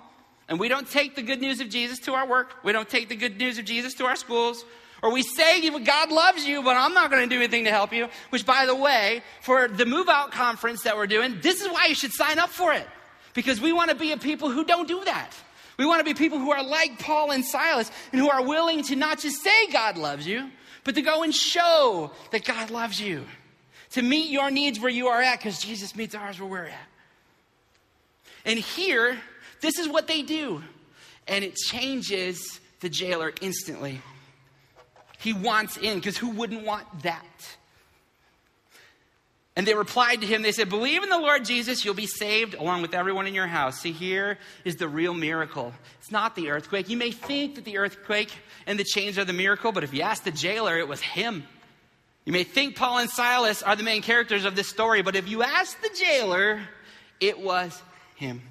[0.47, 2.63] And we don't take the good news of Jesus to our work.
[2.63, 4.63] We don't take the good news of Jesus to our schools.
[5.01, 7.93] Or we say God loves you, but I'm not going to do anything to help
[7.93, 8.07] you.
[8.29, 11.88] Which, by the way, for the move out conference that we're doing, this is why
[11.88, 12.88] you should sign up for it.
[13.36, 15.31] Because we want to be a people who don't do that.
[15.77, 18.81] We want to be people who are like Paul and Silas and who are willing
[18.83, 20.49] to not just say God loves you,
[20.83, 23.25] but to go and show that God loves you.
[23.91, 26.89] To meet your needs where you are at, because Jesus meets ours where we're at.
[28.45, 29.17] And here,
[29.61, 30.63] this is what they do.
[31.27, 34.01] And it changes the jailer instantly.
[35.17, 37.55] He wants in, because who wouldn't want that?
[39.55, 42.55] And they replied to him, they said, Believe in the Lord Jesus, you'll be saved
[42.55, 43.79] along with everyone in your house.
[43.79, 45.73] See, here is the real miracle.
[46.01, 46.89] It's not the earthquake.
[46.89, 48.33] You may think that the earthquake
[48.67, 51.45] and the chains are the miracle, but if you ask the jailer, it was him.
[52.25, 55.29] You may think Paul and Silas are the main characters of this story, but if
[55.29, 56.59] you ask the jailer,
[57.21, 57.81] it was
[58.15, 58.41] him.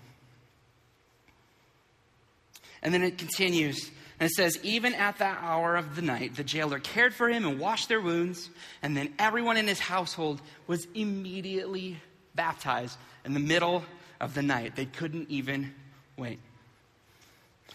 [2.82, 3.90] And then it continues.
[4.24, 7.44] And it says, even at that hour of the night, the jailer cared for him
[7.44, 8.48] and washed their wounds.
[8.80, 11.98] And then everyone in his household was immediately
[12.34, 12.96] baptized
[13.26, 13.84] in the middle
[14.22, 14.76] of the night.
[14.76, 15.74] They couldn't even
[16.16, 16.38] wait.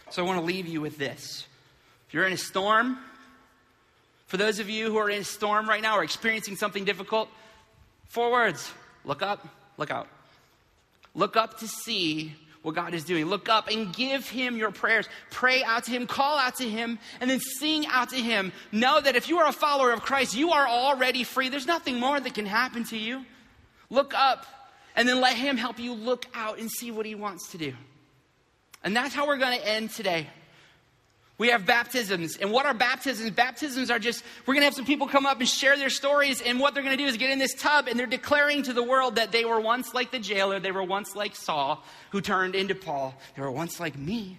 [0.09, 1.45] So I want to leave you with this.
[2.07, 2.97] If you're in a storm,
[4.25, 7.29] for those of you who are in a storm right now or experiencing something difficult,
[8.07, 8.73] four words
[9.05, 9.47] look up,
[9.77, 10.07] look out.
[11.13, 13.25] Look up to see what God is doing.
[13.25, 15.07] Look up and give Him your prayers.
[15.29, 18.51] Pray out to Him, call out to Him, and then sing out to Him.
[18.71, 21.49] Know that if you are a follower of Christ, you are already free.
[21.49, 23.25] There's nothing more that can happen to you.
[23.89, 24.45] Look up
[24.95, 27.73] and then let Him help you look out and see what He wants to do.
[28.83, 30.27] And that's how we're going to end today.
[31.39, 32.35] We have baptisms.
[32.35, 33.31] And what are baptisms?
[33.31, 36.41] Baptisms are just, we're going to have some people come up and share their stories.
[36.41, 38.73] And what they're going to do is get in this tub and they're declaring to
[38.73, 40.59] the world that they were once like the jailer.
[40.59, 41.81] They were once like Saul,
[42.11, 43.15] who turned into Paul.
[43.35, 44.37] They were once like me.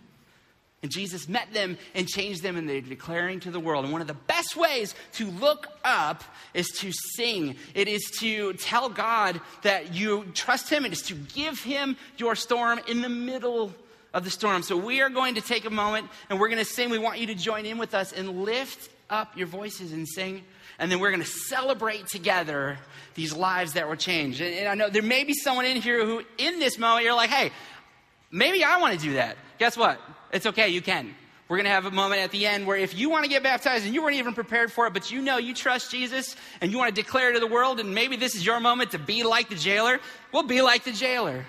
[0.83, 3.85] And Jesus met them and changed them, and they're declaring to the world.
[3.85, 6.25] And one of the best ways to look up
[6.55, 7.57] is to sing.
[7.75, 10.87] It is to tell God that you trust Him.
[10.87, 13.75] It is to give Him your storm in the middle
[14.13, 14.63] of the storm.
[14.63, 16.91] So we are going to take a moment and we're going to sing.
[16.91, 20.45] We want you to join in with us and lift up your voices and sing.
[20.79, 22.79] And then we're going to celebrate together
[23.15, 24.41] these lives that were changed.
[24.41, 27.15] And, and I know there may be someone in here who, in this moment, you're
[27.15, 27.51] like, hey,
[28.31, 29.37] maybe I want to do that.
[29.59, 30.01] Guess what?
[30.33, 31.15] It's okay, you can.
[31.49, 33.43] We're going to have a moment at the end where if you want to get
[33.43, 36.71] baptized and you weren't even prepared for it, but you know you trust Jesus and
[36.71, 39.25] you want to declare to the world, and maybe this is your moment to be
[39.25, 39.99] like the jailer,
[40.33, 41.45] we'll be like the jailer.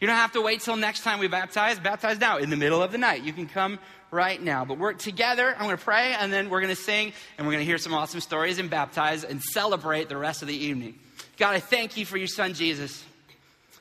[0.00, 1.78] You don't have to wait till next time we baptize.
[1.78, 3.24] Baptize now in the middle of the night.
[3.24, 3.78] You can come
[4.10, 4.64] right now.
[4.64, 5.54] But we're together.
[5.54, 7.78] I'm going to pray and then we're going to sing and we're going to hear
[7.78, 10.98] some awesome stories and baptize and celebrate the rest of the evening.
[11.36, 13.04] God, I thank you for your son Jesus.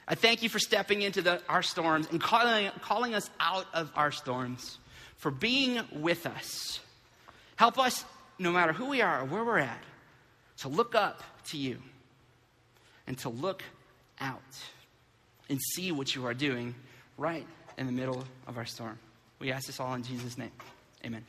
[0.08, 3.92] I thank you for stepping into the, our storms and calling, calling us out of
[3.96, 4.78] our storms,
[5.18, 6.80] for being with us.
[7.58, 8.06] Help us,
[8.40, 9.84] no matter who we are or where we're at,
[10.60, 11.78] to look up to you
[13.06, 13.64] and to look
[14.20, 14.42] out
[15.50, 16.76] and see what you are doing
[17.18, 17.46] right
[17.78, 18.98] in the middle of our storm.
[19.40, 20.52] We ask this all in Jesus' name.
[21.06, 21.26] Amen.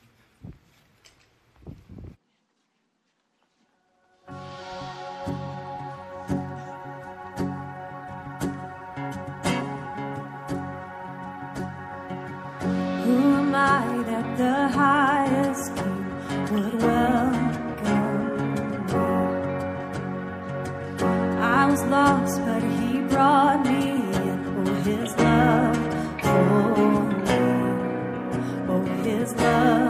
[13.05, 16.05] Who am I that the highest king
[16.53, 18.69] would welcome me?
[21.41, 23.98] I was lost, but he brought me
[24.89, 25.77] his love
[26.23, 27.41] for me.
[28.73, 29.88] Oh, his love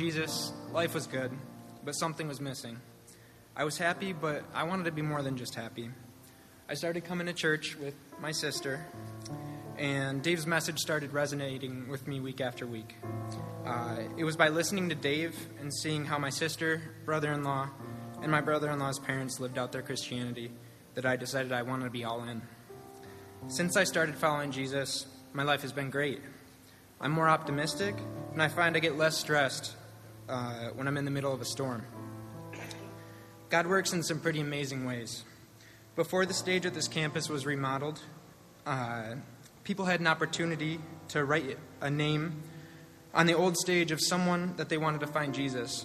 [0.00, 1.30] Jesus, life was good,
[1.84, 2.80] but something was missing.
[3.54, 5.90] I was happy, but I wanted to be more than just happy.
[6.70, 8.86] I started coming to church with my sister,
[9.76, 12.96] and Dave's message started resonating with me week after week.
[13.66, 17.68] Uh, it was by listening to Dave and seeing how my sister, brother in law,
[18.22, 20.50] and my brother in law's parents lived out their Christianity
[20.94, 22.40] that I decided I wanted to be all in.
[23.48, 26.22] Since I started following Jesus, my life has been great.
[27.02, 27.94] I'm more optimistic,
[28.32, 29.76] and I find I get less stressed
[30.30, 31.84] uh, when I'm in the middle of a storm.
[33.48, 35.24] God works in some pretty amazing ways.
[35.96, 38.00] Before the stage at this campus was remodeled,
[38.64, 39.16] uh,
[39.64, 40.78] people had an opportunity
[41.08, 42.42] to write a name
[43.12, 45.84] on the old stage of someone that they wanted to find Jesus.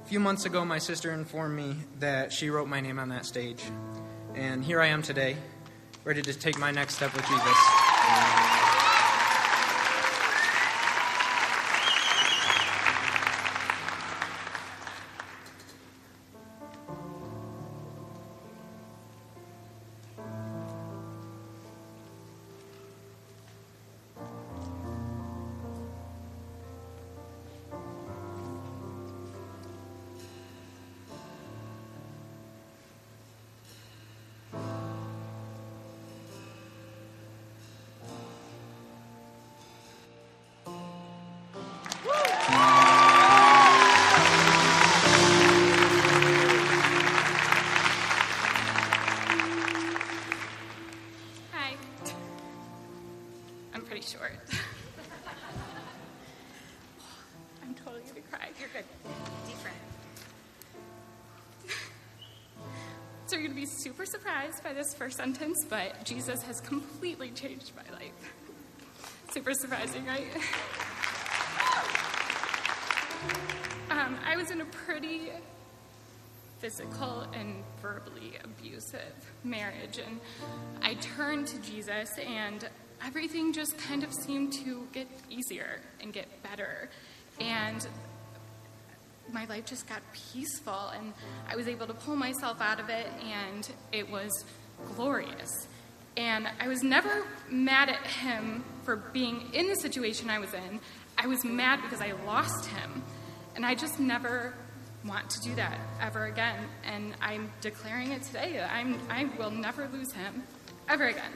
[0.00, 3.26] A few months ago, my sister informed me that she wrote my name on that
[3.26, 3.62] stage.
[4.34, 5.36] And here I am today,
[6.04, 8.91] ready to take my next step with Jesus.
[64.12, 68.34] Surprised by this first sentence, but Jesus has completely changed my life.
[69.32, 70.26] Super surprising, right?
[73.88, 75.30] Um, I was in a pretty
[76.58, 79.98] physical and verbally abusive marriage.
[79.98, 80.20] And
[80.82, 82.68] I turned to Jesus, and
[83.02, 86.90] everything just kind of seemed to get easier and get better.
[87.40, 87.86] And
[89.32, 91.12] my life just got peaceful, and
[91.48, 94.30] I was able to pull myself out of it, and it was
[94.94, 95.68] glorious.
[96.16, 100.80] And I was never mad at him for being in the situation I was in.
[101.16, 103.02] I was mad because I lost him.
[103.54, 104.54] And I just never
[105.04, 106.66] want to do that ever again.
[106.84, 108.62] And I'm declaring it today.
[108.62, 110.42] I'm, I will never lose him
[110.88, 111.32] ever again.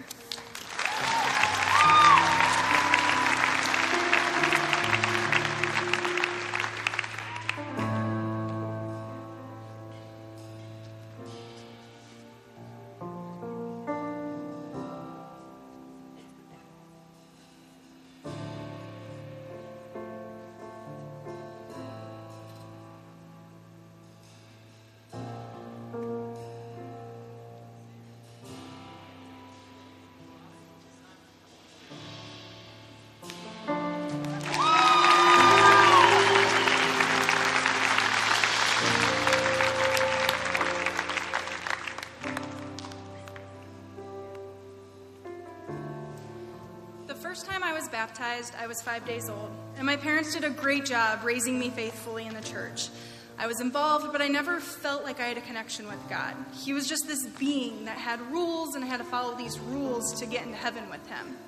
[47.97, 51.71] Baptized, I was five days old, and my parents did a great job raising me
[51.71, 52.91] faithfully in the church.
[53.39, 56.37] I was involved, but I never felt like I had a connection with God.
[56.63, 60.13] He was just this being that had rules and I had to follow these rules
[60.21, 61.39] to get into heaven with Him.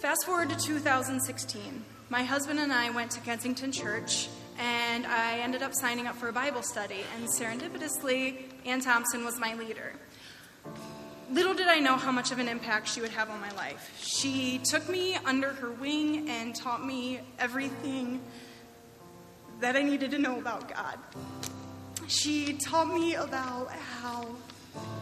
[0.00, 1.84] Fast forward to 2016.
[2.08, 4.28] My husband and I went to Kensington Church,
[4.60, 9.40] and I ended up signing up for a Bible study, and serendipitously, Ann Thompson was
[9.40, 9.94] my leader.
[11.32, 13.98] Little did I know how much of an impact she would have on my life.
[13.98, 18.20] She took me under her wing and taught me everything
[19.60, 20.98] that I needed to know about God.
[22.06, 24.26] She taught me about how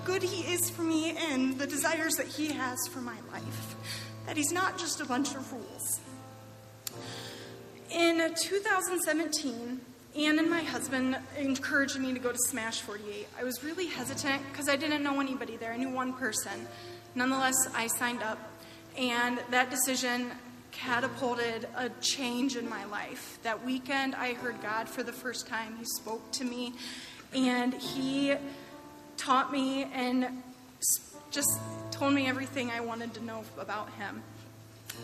[0.04, 3.74] good He is for me and the desires that He has for my life.
[4.26, 6.00] That He's not just a bunch of rules.
[7.90, 9.79] In 2017,
[10.16, 13.28] Ann and my husband encouraged me to go to Smash 48.
[13.38, 15.72] I was really hesitant because I didn't know anybody there.
[15.72, 16.66] I knew one person.
[17.14, 18.38] Nonetheless, I signed up,
[18.98, 20.32] and that decision
[20.72, 23.38] catapulted a change in my life.
[23.44, 25.76] That weekend, I heard God for the first time.
[25.76, 26.72] He spoke to me,
[27.32, 28.34] and He
[29.16, 30.42] taught me and
[31.30, 31.60] just
[31.92, 34.24] told me everything I wanted to know about Him.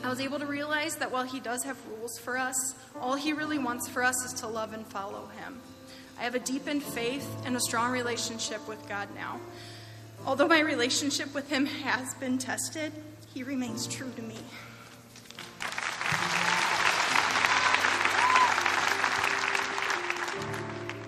[0.03, 3.33] I was able to realize that while he does have rules for us, all he
[3.33, 5.61] really wants for us is to love and follow him.
[6.19, 9.41] I have a deepened faith and a strong relationship with God now.
[10.25, 12.93] Although my relationship with him has been tested,
[13.35, 14.37] he remains true to me.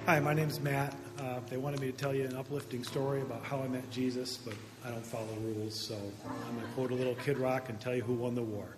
[0.07, 0.95] Hi, my name is Matt.
[1.19, 4.39] Uh, they wanted me to tell you an uplifting story about how I met Jesus,
[4.39, 7.79] but I don't follow rules, so I'm going to quote a little Kid Rock and
[7.81, 8.69] tell you who won the war.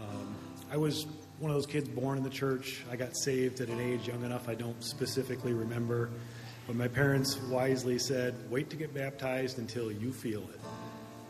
[0.00, 0.36] Um,
[0.70, 1.06] I was
[1.38, 2.84] one of those kids born in the church.
[2.90, 6.10] I got saved at an age young enough I don't specifically remember,
[6.66, 10.60] but my parents wisely said, wait to get baptized until you feel it.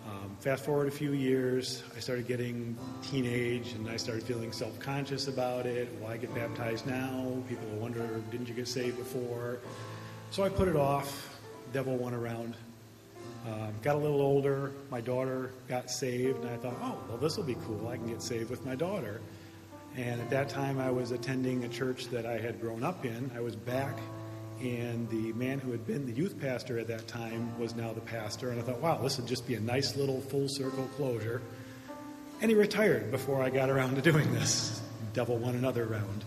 [0.06, 4.78] Um, fast forward a few years, I started getting teenage and I started feeling self
[4.80, 5.88] conscious about it.
[6.00, 7.42] Why get baptized now?
[7.48, 9.58] People will wonder, didn't you get saved before?
[10.30, 11.38] So I put it off.
[11.72, 12.54] Devil went around.
[13.46, 14.72] Um, got a little older.
[14.90, 17.88] My daughter got saved, and I thought, oh, well, this will be cool.
[17.88, 19.20] I can get saved with my daughter.
[19.96, 23.30] And at that time, I was attending a church that I had grown up in.
[23.34, 23.98] I was back
[24.60, 28.00] and the man who had been the youth pastor at that time was now the
[28.00, 28.50] pastor.
[28.50, 31.40] And I thought, wow, this would just be a nice little full circle closure.
[32.40, 34.80] And he retired before I got around to doing this.
[35.12, 36.24] Devil won another round.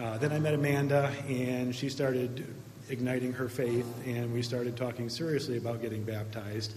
[0.00, 2.46] Uh, then I met Amanda, and she started
[2.88, 6.74] igniting her faith, and we started talking seriously about getting baptized.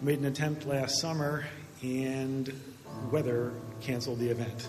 [0.00, 1.44] Made an attempt last summer,
[1.82, 2.52] and
[3.10, 4.68] weather canceled the event.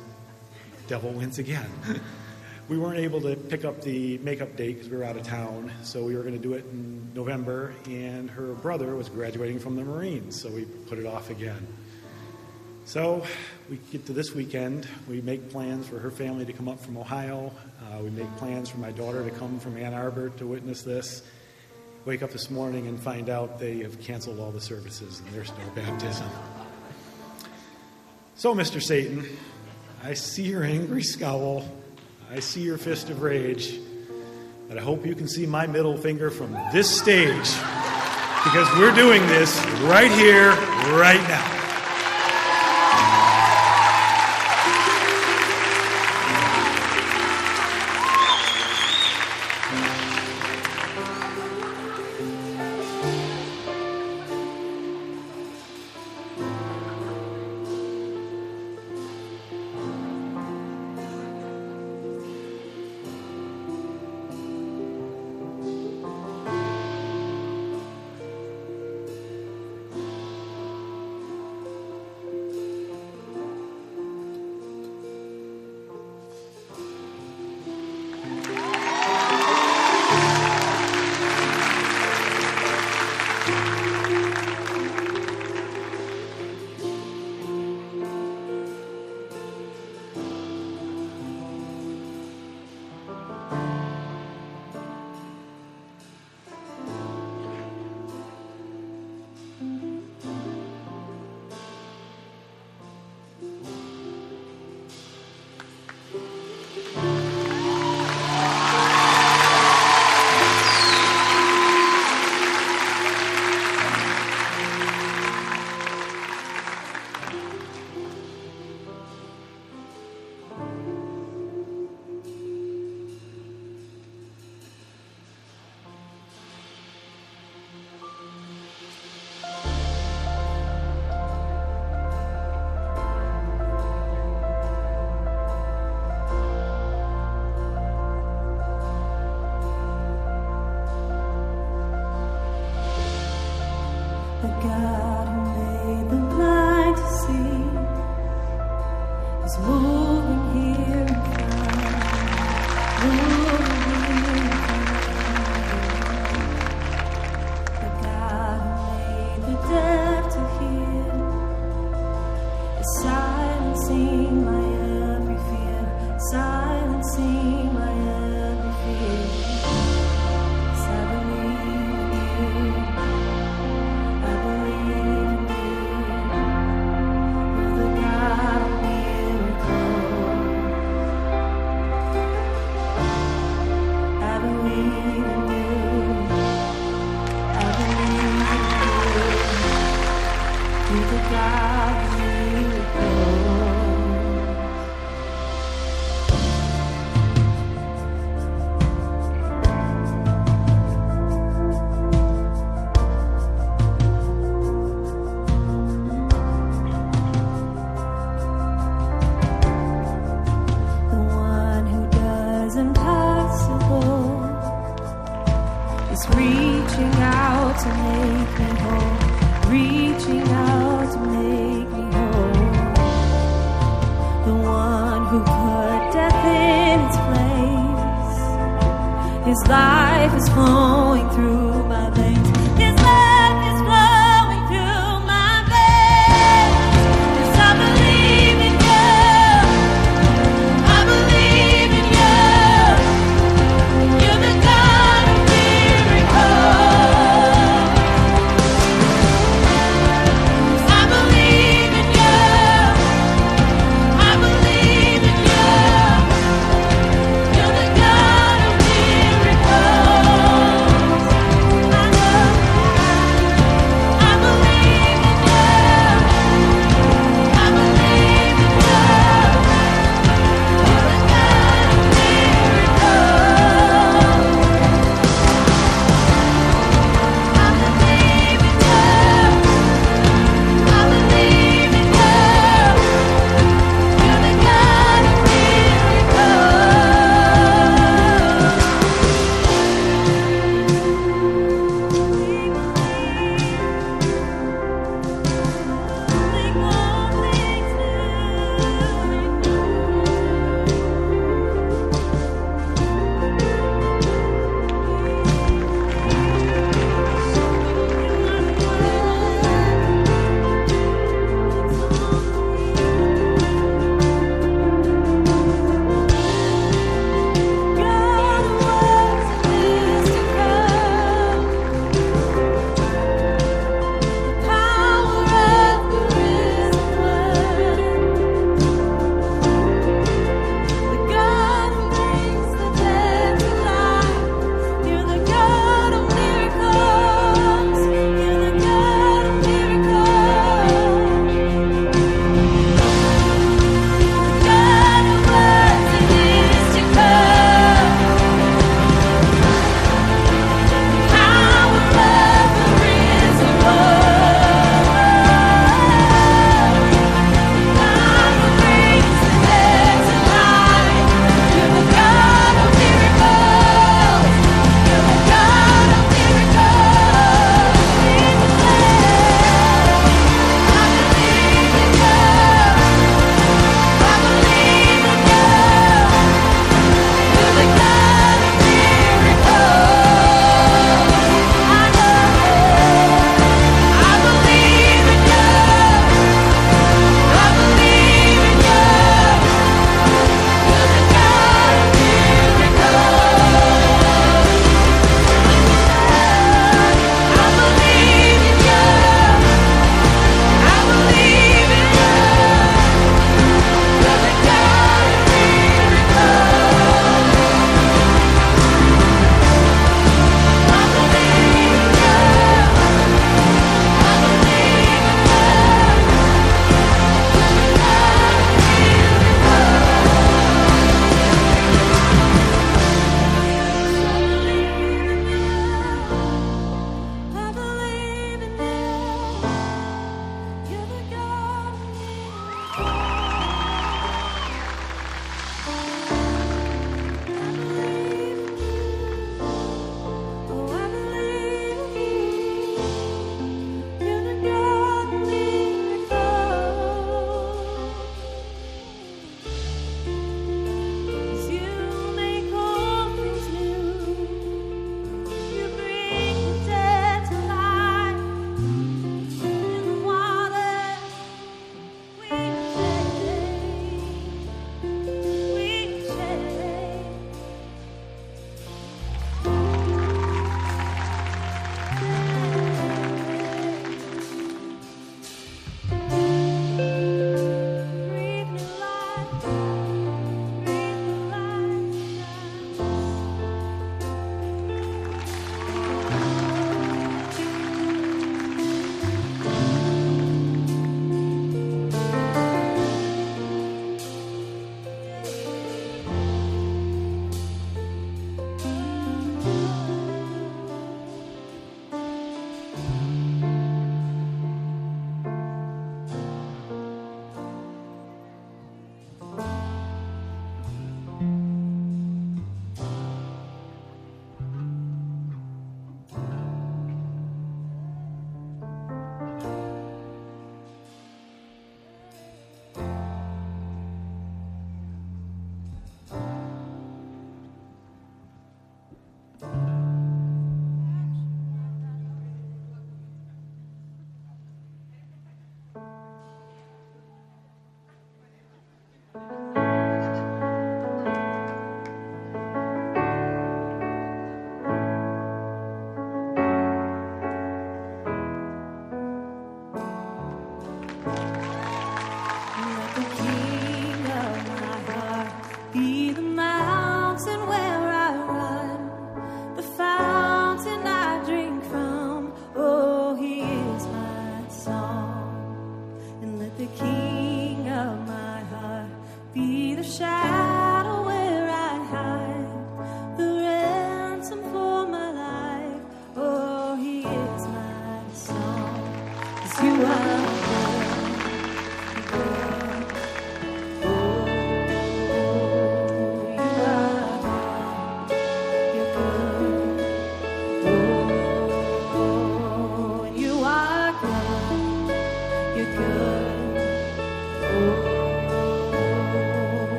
[0.87, 1.69] Devil wins again.
[2.69, 5.71] we weren't able to pick up the makeup date because we were out of town,
[5.83, 9.75] so we were going to do it in November, and her brother was graduating from
[9.75, 11.67] the Marines, so we put it off again.
[12.85, 13.25] So
[13.67, 16.97] we get to this weekend, we make plans for her family to come up from
[16.97, 17.51] Ohio.
[17.81, 21.23] Uh, we make plans for my daughter to come from Ann Arbor to witness this.
[22.05, 25.49] Wake up this morning and find out they have canceled all the services and there's
[25.49, 26.29] no baptism.
[28.35, 28.79] So, Mr.
[28.79, 29.25] Satan,
[30.03, 31.67] I see your angry scowl.
[32.31, 33.79] I see your fist of rage,
[34.69, 37.51] but I hope you can see my middle finger from this stage
[38.43, 40.49] because we're doing this right here,
[40.93, 41.64] right now.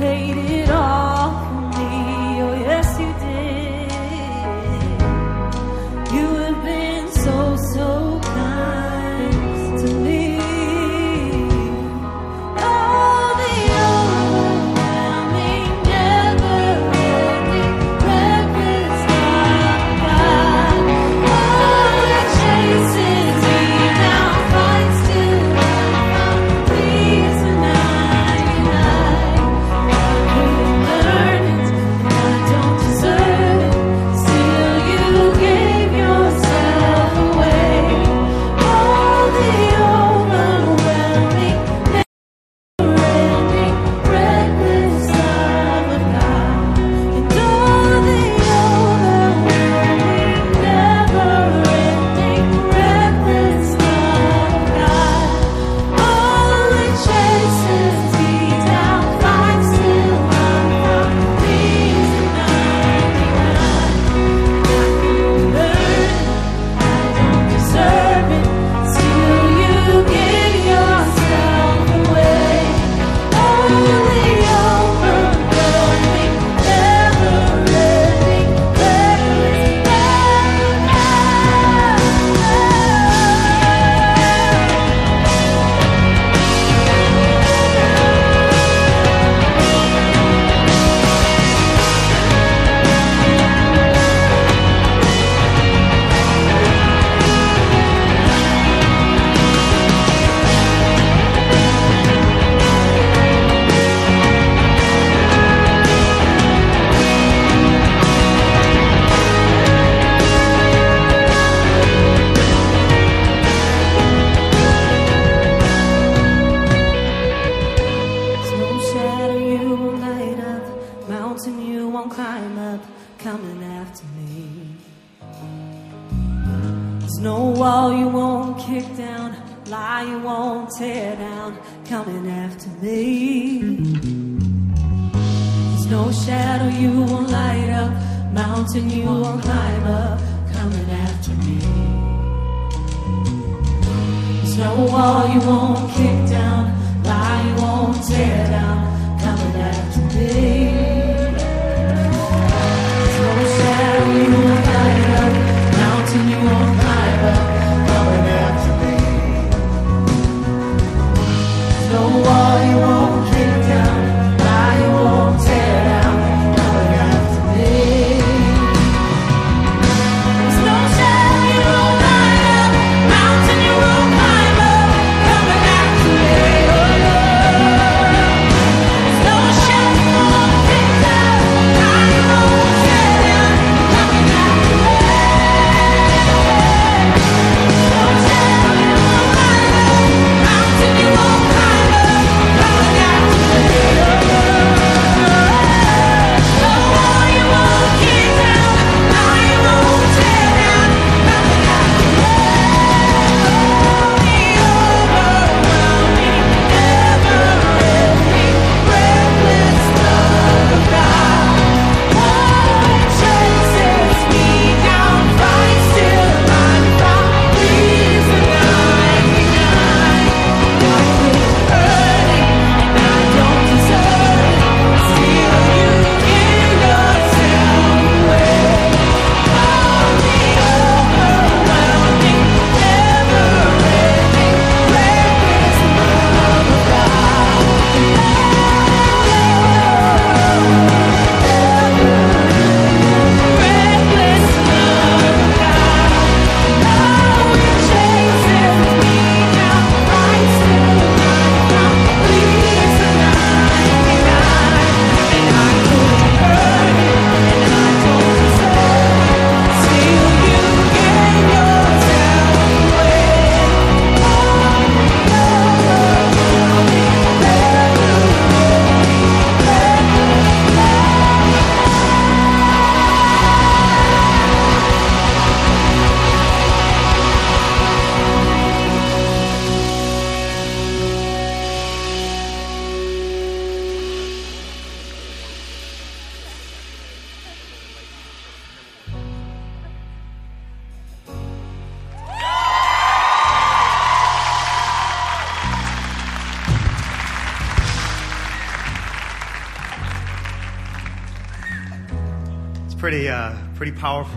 [0.00, 0.79] Worth,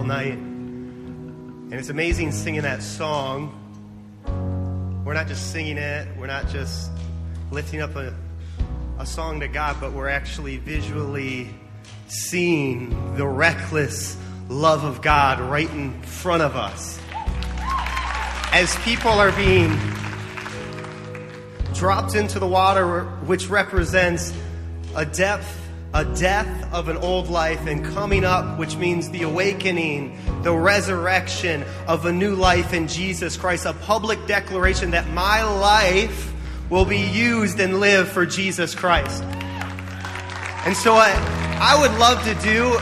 [0.03, 0.38] powerful night.
[0.38, 3.59] And it's amazing singing that song.
[5.05, 6.91] We're not just singing it, we're not just
[7.51, 8.13] lifting up a,
[8.99, 11.49] a song to God, but we're actually visually
[12.07, 14.17] seeing the reckless
[14.49, 16.99] love of God right in front of us.
[18.51, 19.77] As people are being
[21.73, 24.34] dropped into the water, which represents
[24.95, 25.59] a depth,
[25.93, 31.63] a death of an old life, and coming up, which means the awakening, the resurrection
[31.87, 36.33] of a new life in Jesus Christ, a public declaration that my life
[36.69, 39.23] will be used and live for Jesus Christ.
[40.65, 42.79] And so, what I would love to do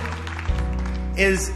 [1.21, 1.51] is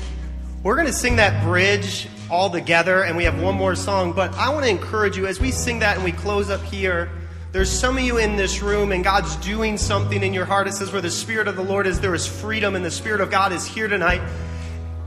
[0.64, 4.12] we're going to sing that bridge all together, and we have one more song.
[4.12, 7.10] But I want to encourage you as we sing that and we close up here.
[7.56, 10.68] There's some of you in this room, and God's doing something in your heart.
[10.68, 13.22] It says, Where the Spirit of the Lord is, there is freedom, and the Spirit
[13.22, 14.22] of God is here tonight.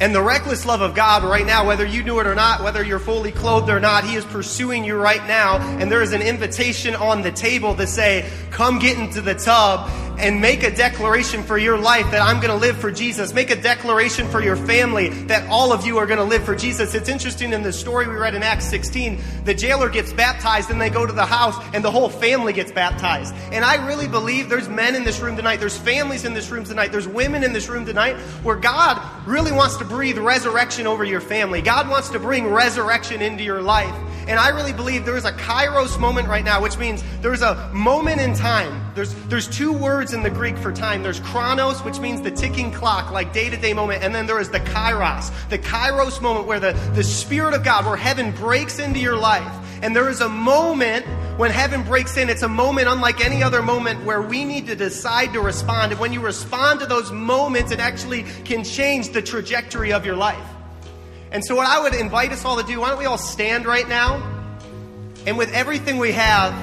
[0.00, 2.82] And the reckless love of God right now, whether you knew it or not, whether
[2.82, 5.58] you're fully clothed or not, He is pursuing you right now.
[5.78, 9.90] And there is an invitation on the table to say, Come get into the tub
[10.18, 13.32] and make a declaration for your life that I'm going to live for Jesus.
[13.32, 16.56] Make a declaration for your family that all of you are going to live for
[16.56, 16.94] Jesus.
[16.94, 20.80] It's interesting in the story we read in Acts 16, the jailer gets baptized and
[20.80, 23.32] they go to the house and the whole family gets baptized.
[23.52, 26.64] And I really believe there's men in this room tonight, there's families in this room
[26.64, 31.04] tonight, there's women in this room tonight where God really wants to breathe resurrection over
[31.04, 31.62] your family.
[31.62, 33.94] God wants to bring resurrection into your life.
[34.28, 37.70] And I really believe there is a kairos moment right now, which means there's a
[37.72, 38.92] moment in time.
[38.94, 41.02] There's, there's two words in the Greek for time.
[41.02, 44.02] There's chronos, which means the ticking clock, like day to day moment.
[44.02, 47.86] And then there is the kairos, the kairos moment where the, the Spirit of God,
[47.86, 49.52] where heaven breaks into your life.
[49.82, 51.06] And there is a moment
[51.38, 52.28] when heaven breaks in.
[52.28, 55.92] It's a moment unlike any other moment where we need to decide to respond.
[55.92, 60.16] And when you respond to those moments, it actually can change the trajectory of your
[60.16, 60.46] life.
[61.30, 63.66] And so, what I would invite us all to do, why don't we all stand
[63.66, 64.22] right now?
[65.26, 66.54] And with everything we have,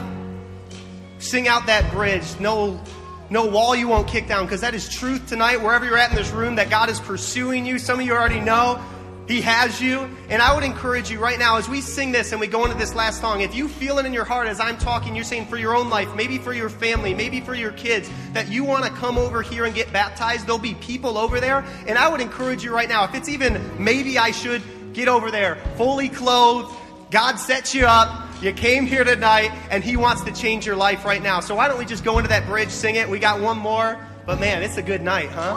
[1.20, 2.40] sing out that bridge.
[2.40, 2.82] No,
[3.30, 6.16] no wall you won't kick down, because that is truth tonight, wherever you're at in
[6.16, 7.80] this room, that God is pursuing you.
[7.80, 8.84] Some of you already know.
[9.28, 10.08] He has you.
[10.30, 12.78] And I would encourage you right now as we sing this and we go into
[12.78, 15.48] this last song, if you feel it in your heart as I'm talking, you're saying
[15.48, 18.86] for your own life, maybe for your family, maybe for your kids, that you want
[18.86, 21.66] to come over here and get baptized, there'll be people over there.
[21.88, 24.62] And I would encourage you right now, if it's even maybe I should
[24.94, 26.76] get over there, fully clothed,
[27.10, 28.30] God sets you up.
[28.46, 31.40] You came here tonight and He wants to change your life right now.
[31.40, 33.10] So why don't we just go into that bridge, sing it?
[33.10, 33.98] We got one more.
[34.28, 35.56] But man, it's a good night, huh?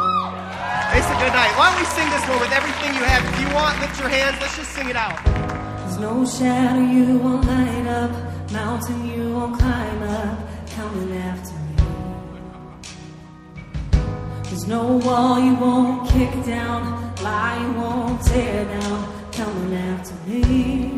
[0.97, 1.53] It's a good night.
[1.59, 3.23] Why don't we sing this one with everything you have?
[3.35, 4.41] If you want, lift your hands.
[4.41, 5.23] Let's just sing it out.
[5.85, 11.77] There's no shadow you won't light up, mountain you won't climb up, coming after me.
[14.45, 20.98] There's no wall you won't kick down, lie you won't tear down, coming after me.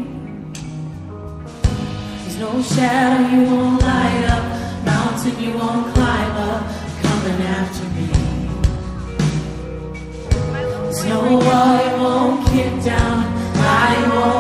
[2.40, 4.44] No shadow you won't light up,
[4.86, 6.62] mountain you won't climb up,
[7.02, 8.06] coming after me.
[10.84, 13.18] There's no wall you won't kick down,
[13.94, 14.39] you won't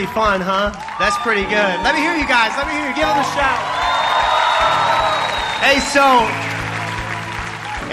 [0.00, 0.72] pretty fun, huh?
[0.98, 1.52] That's pretty good.
[1.84, 2.56] Let me hear you guys.
[2.56, 2.94] Let me hear you.
[2.94, 3.60] Give them a shout.
[5.60, 6.26] Hey, so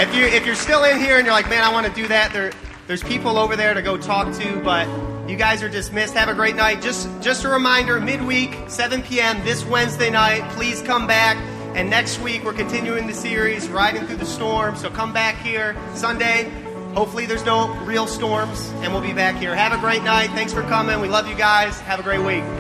[0.02, 2.08] if you if you're still in here and you're like, man, I want to do
[2.08, 2.54] that, there
[2.88, 4.88] there's people over there to go talk to, but
[5.30, 6.14] you guys are dismissed.
[6.14, 6.82] Have a great night.
[6.82, 9.44] Just just a reminder, midweek, 7 p.m.
[9.44, 10.50] this Wednesday night.
[10.52, 11.36] Please come back.
[11.76, 14.78] And next week we're continuing the series, riding through the storm.
[14.78, 16.50] So come back here Sunday.
[16.98, 19.56] Hopefully there's no real storms, and we'll be back here.
[19.56, 20.32] Have a great night.
[20.32, 20.99] Thanks for coming.
[20.99, 21.80] We love you guys.
[21.82, 22.57] Have a great week.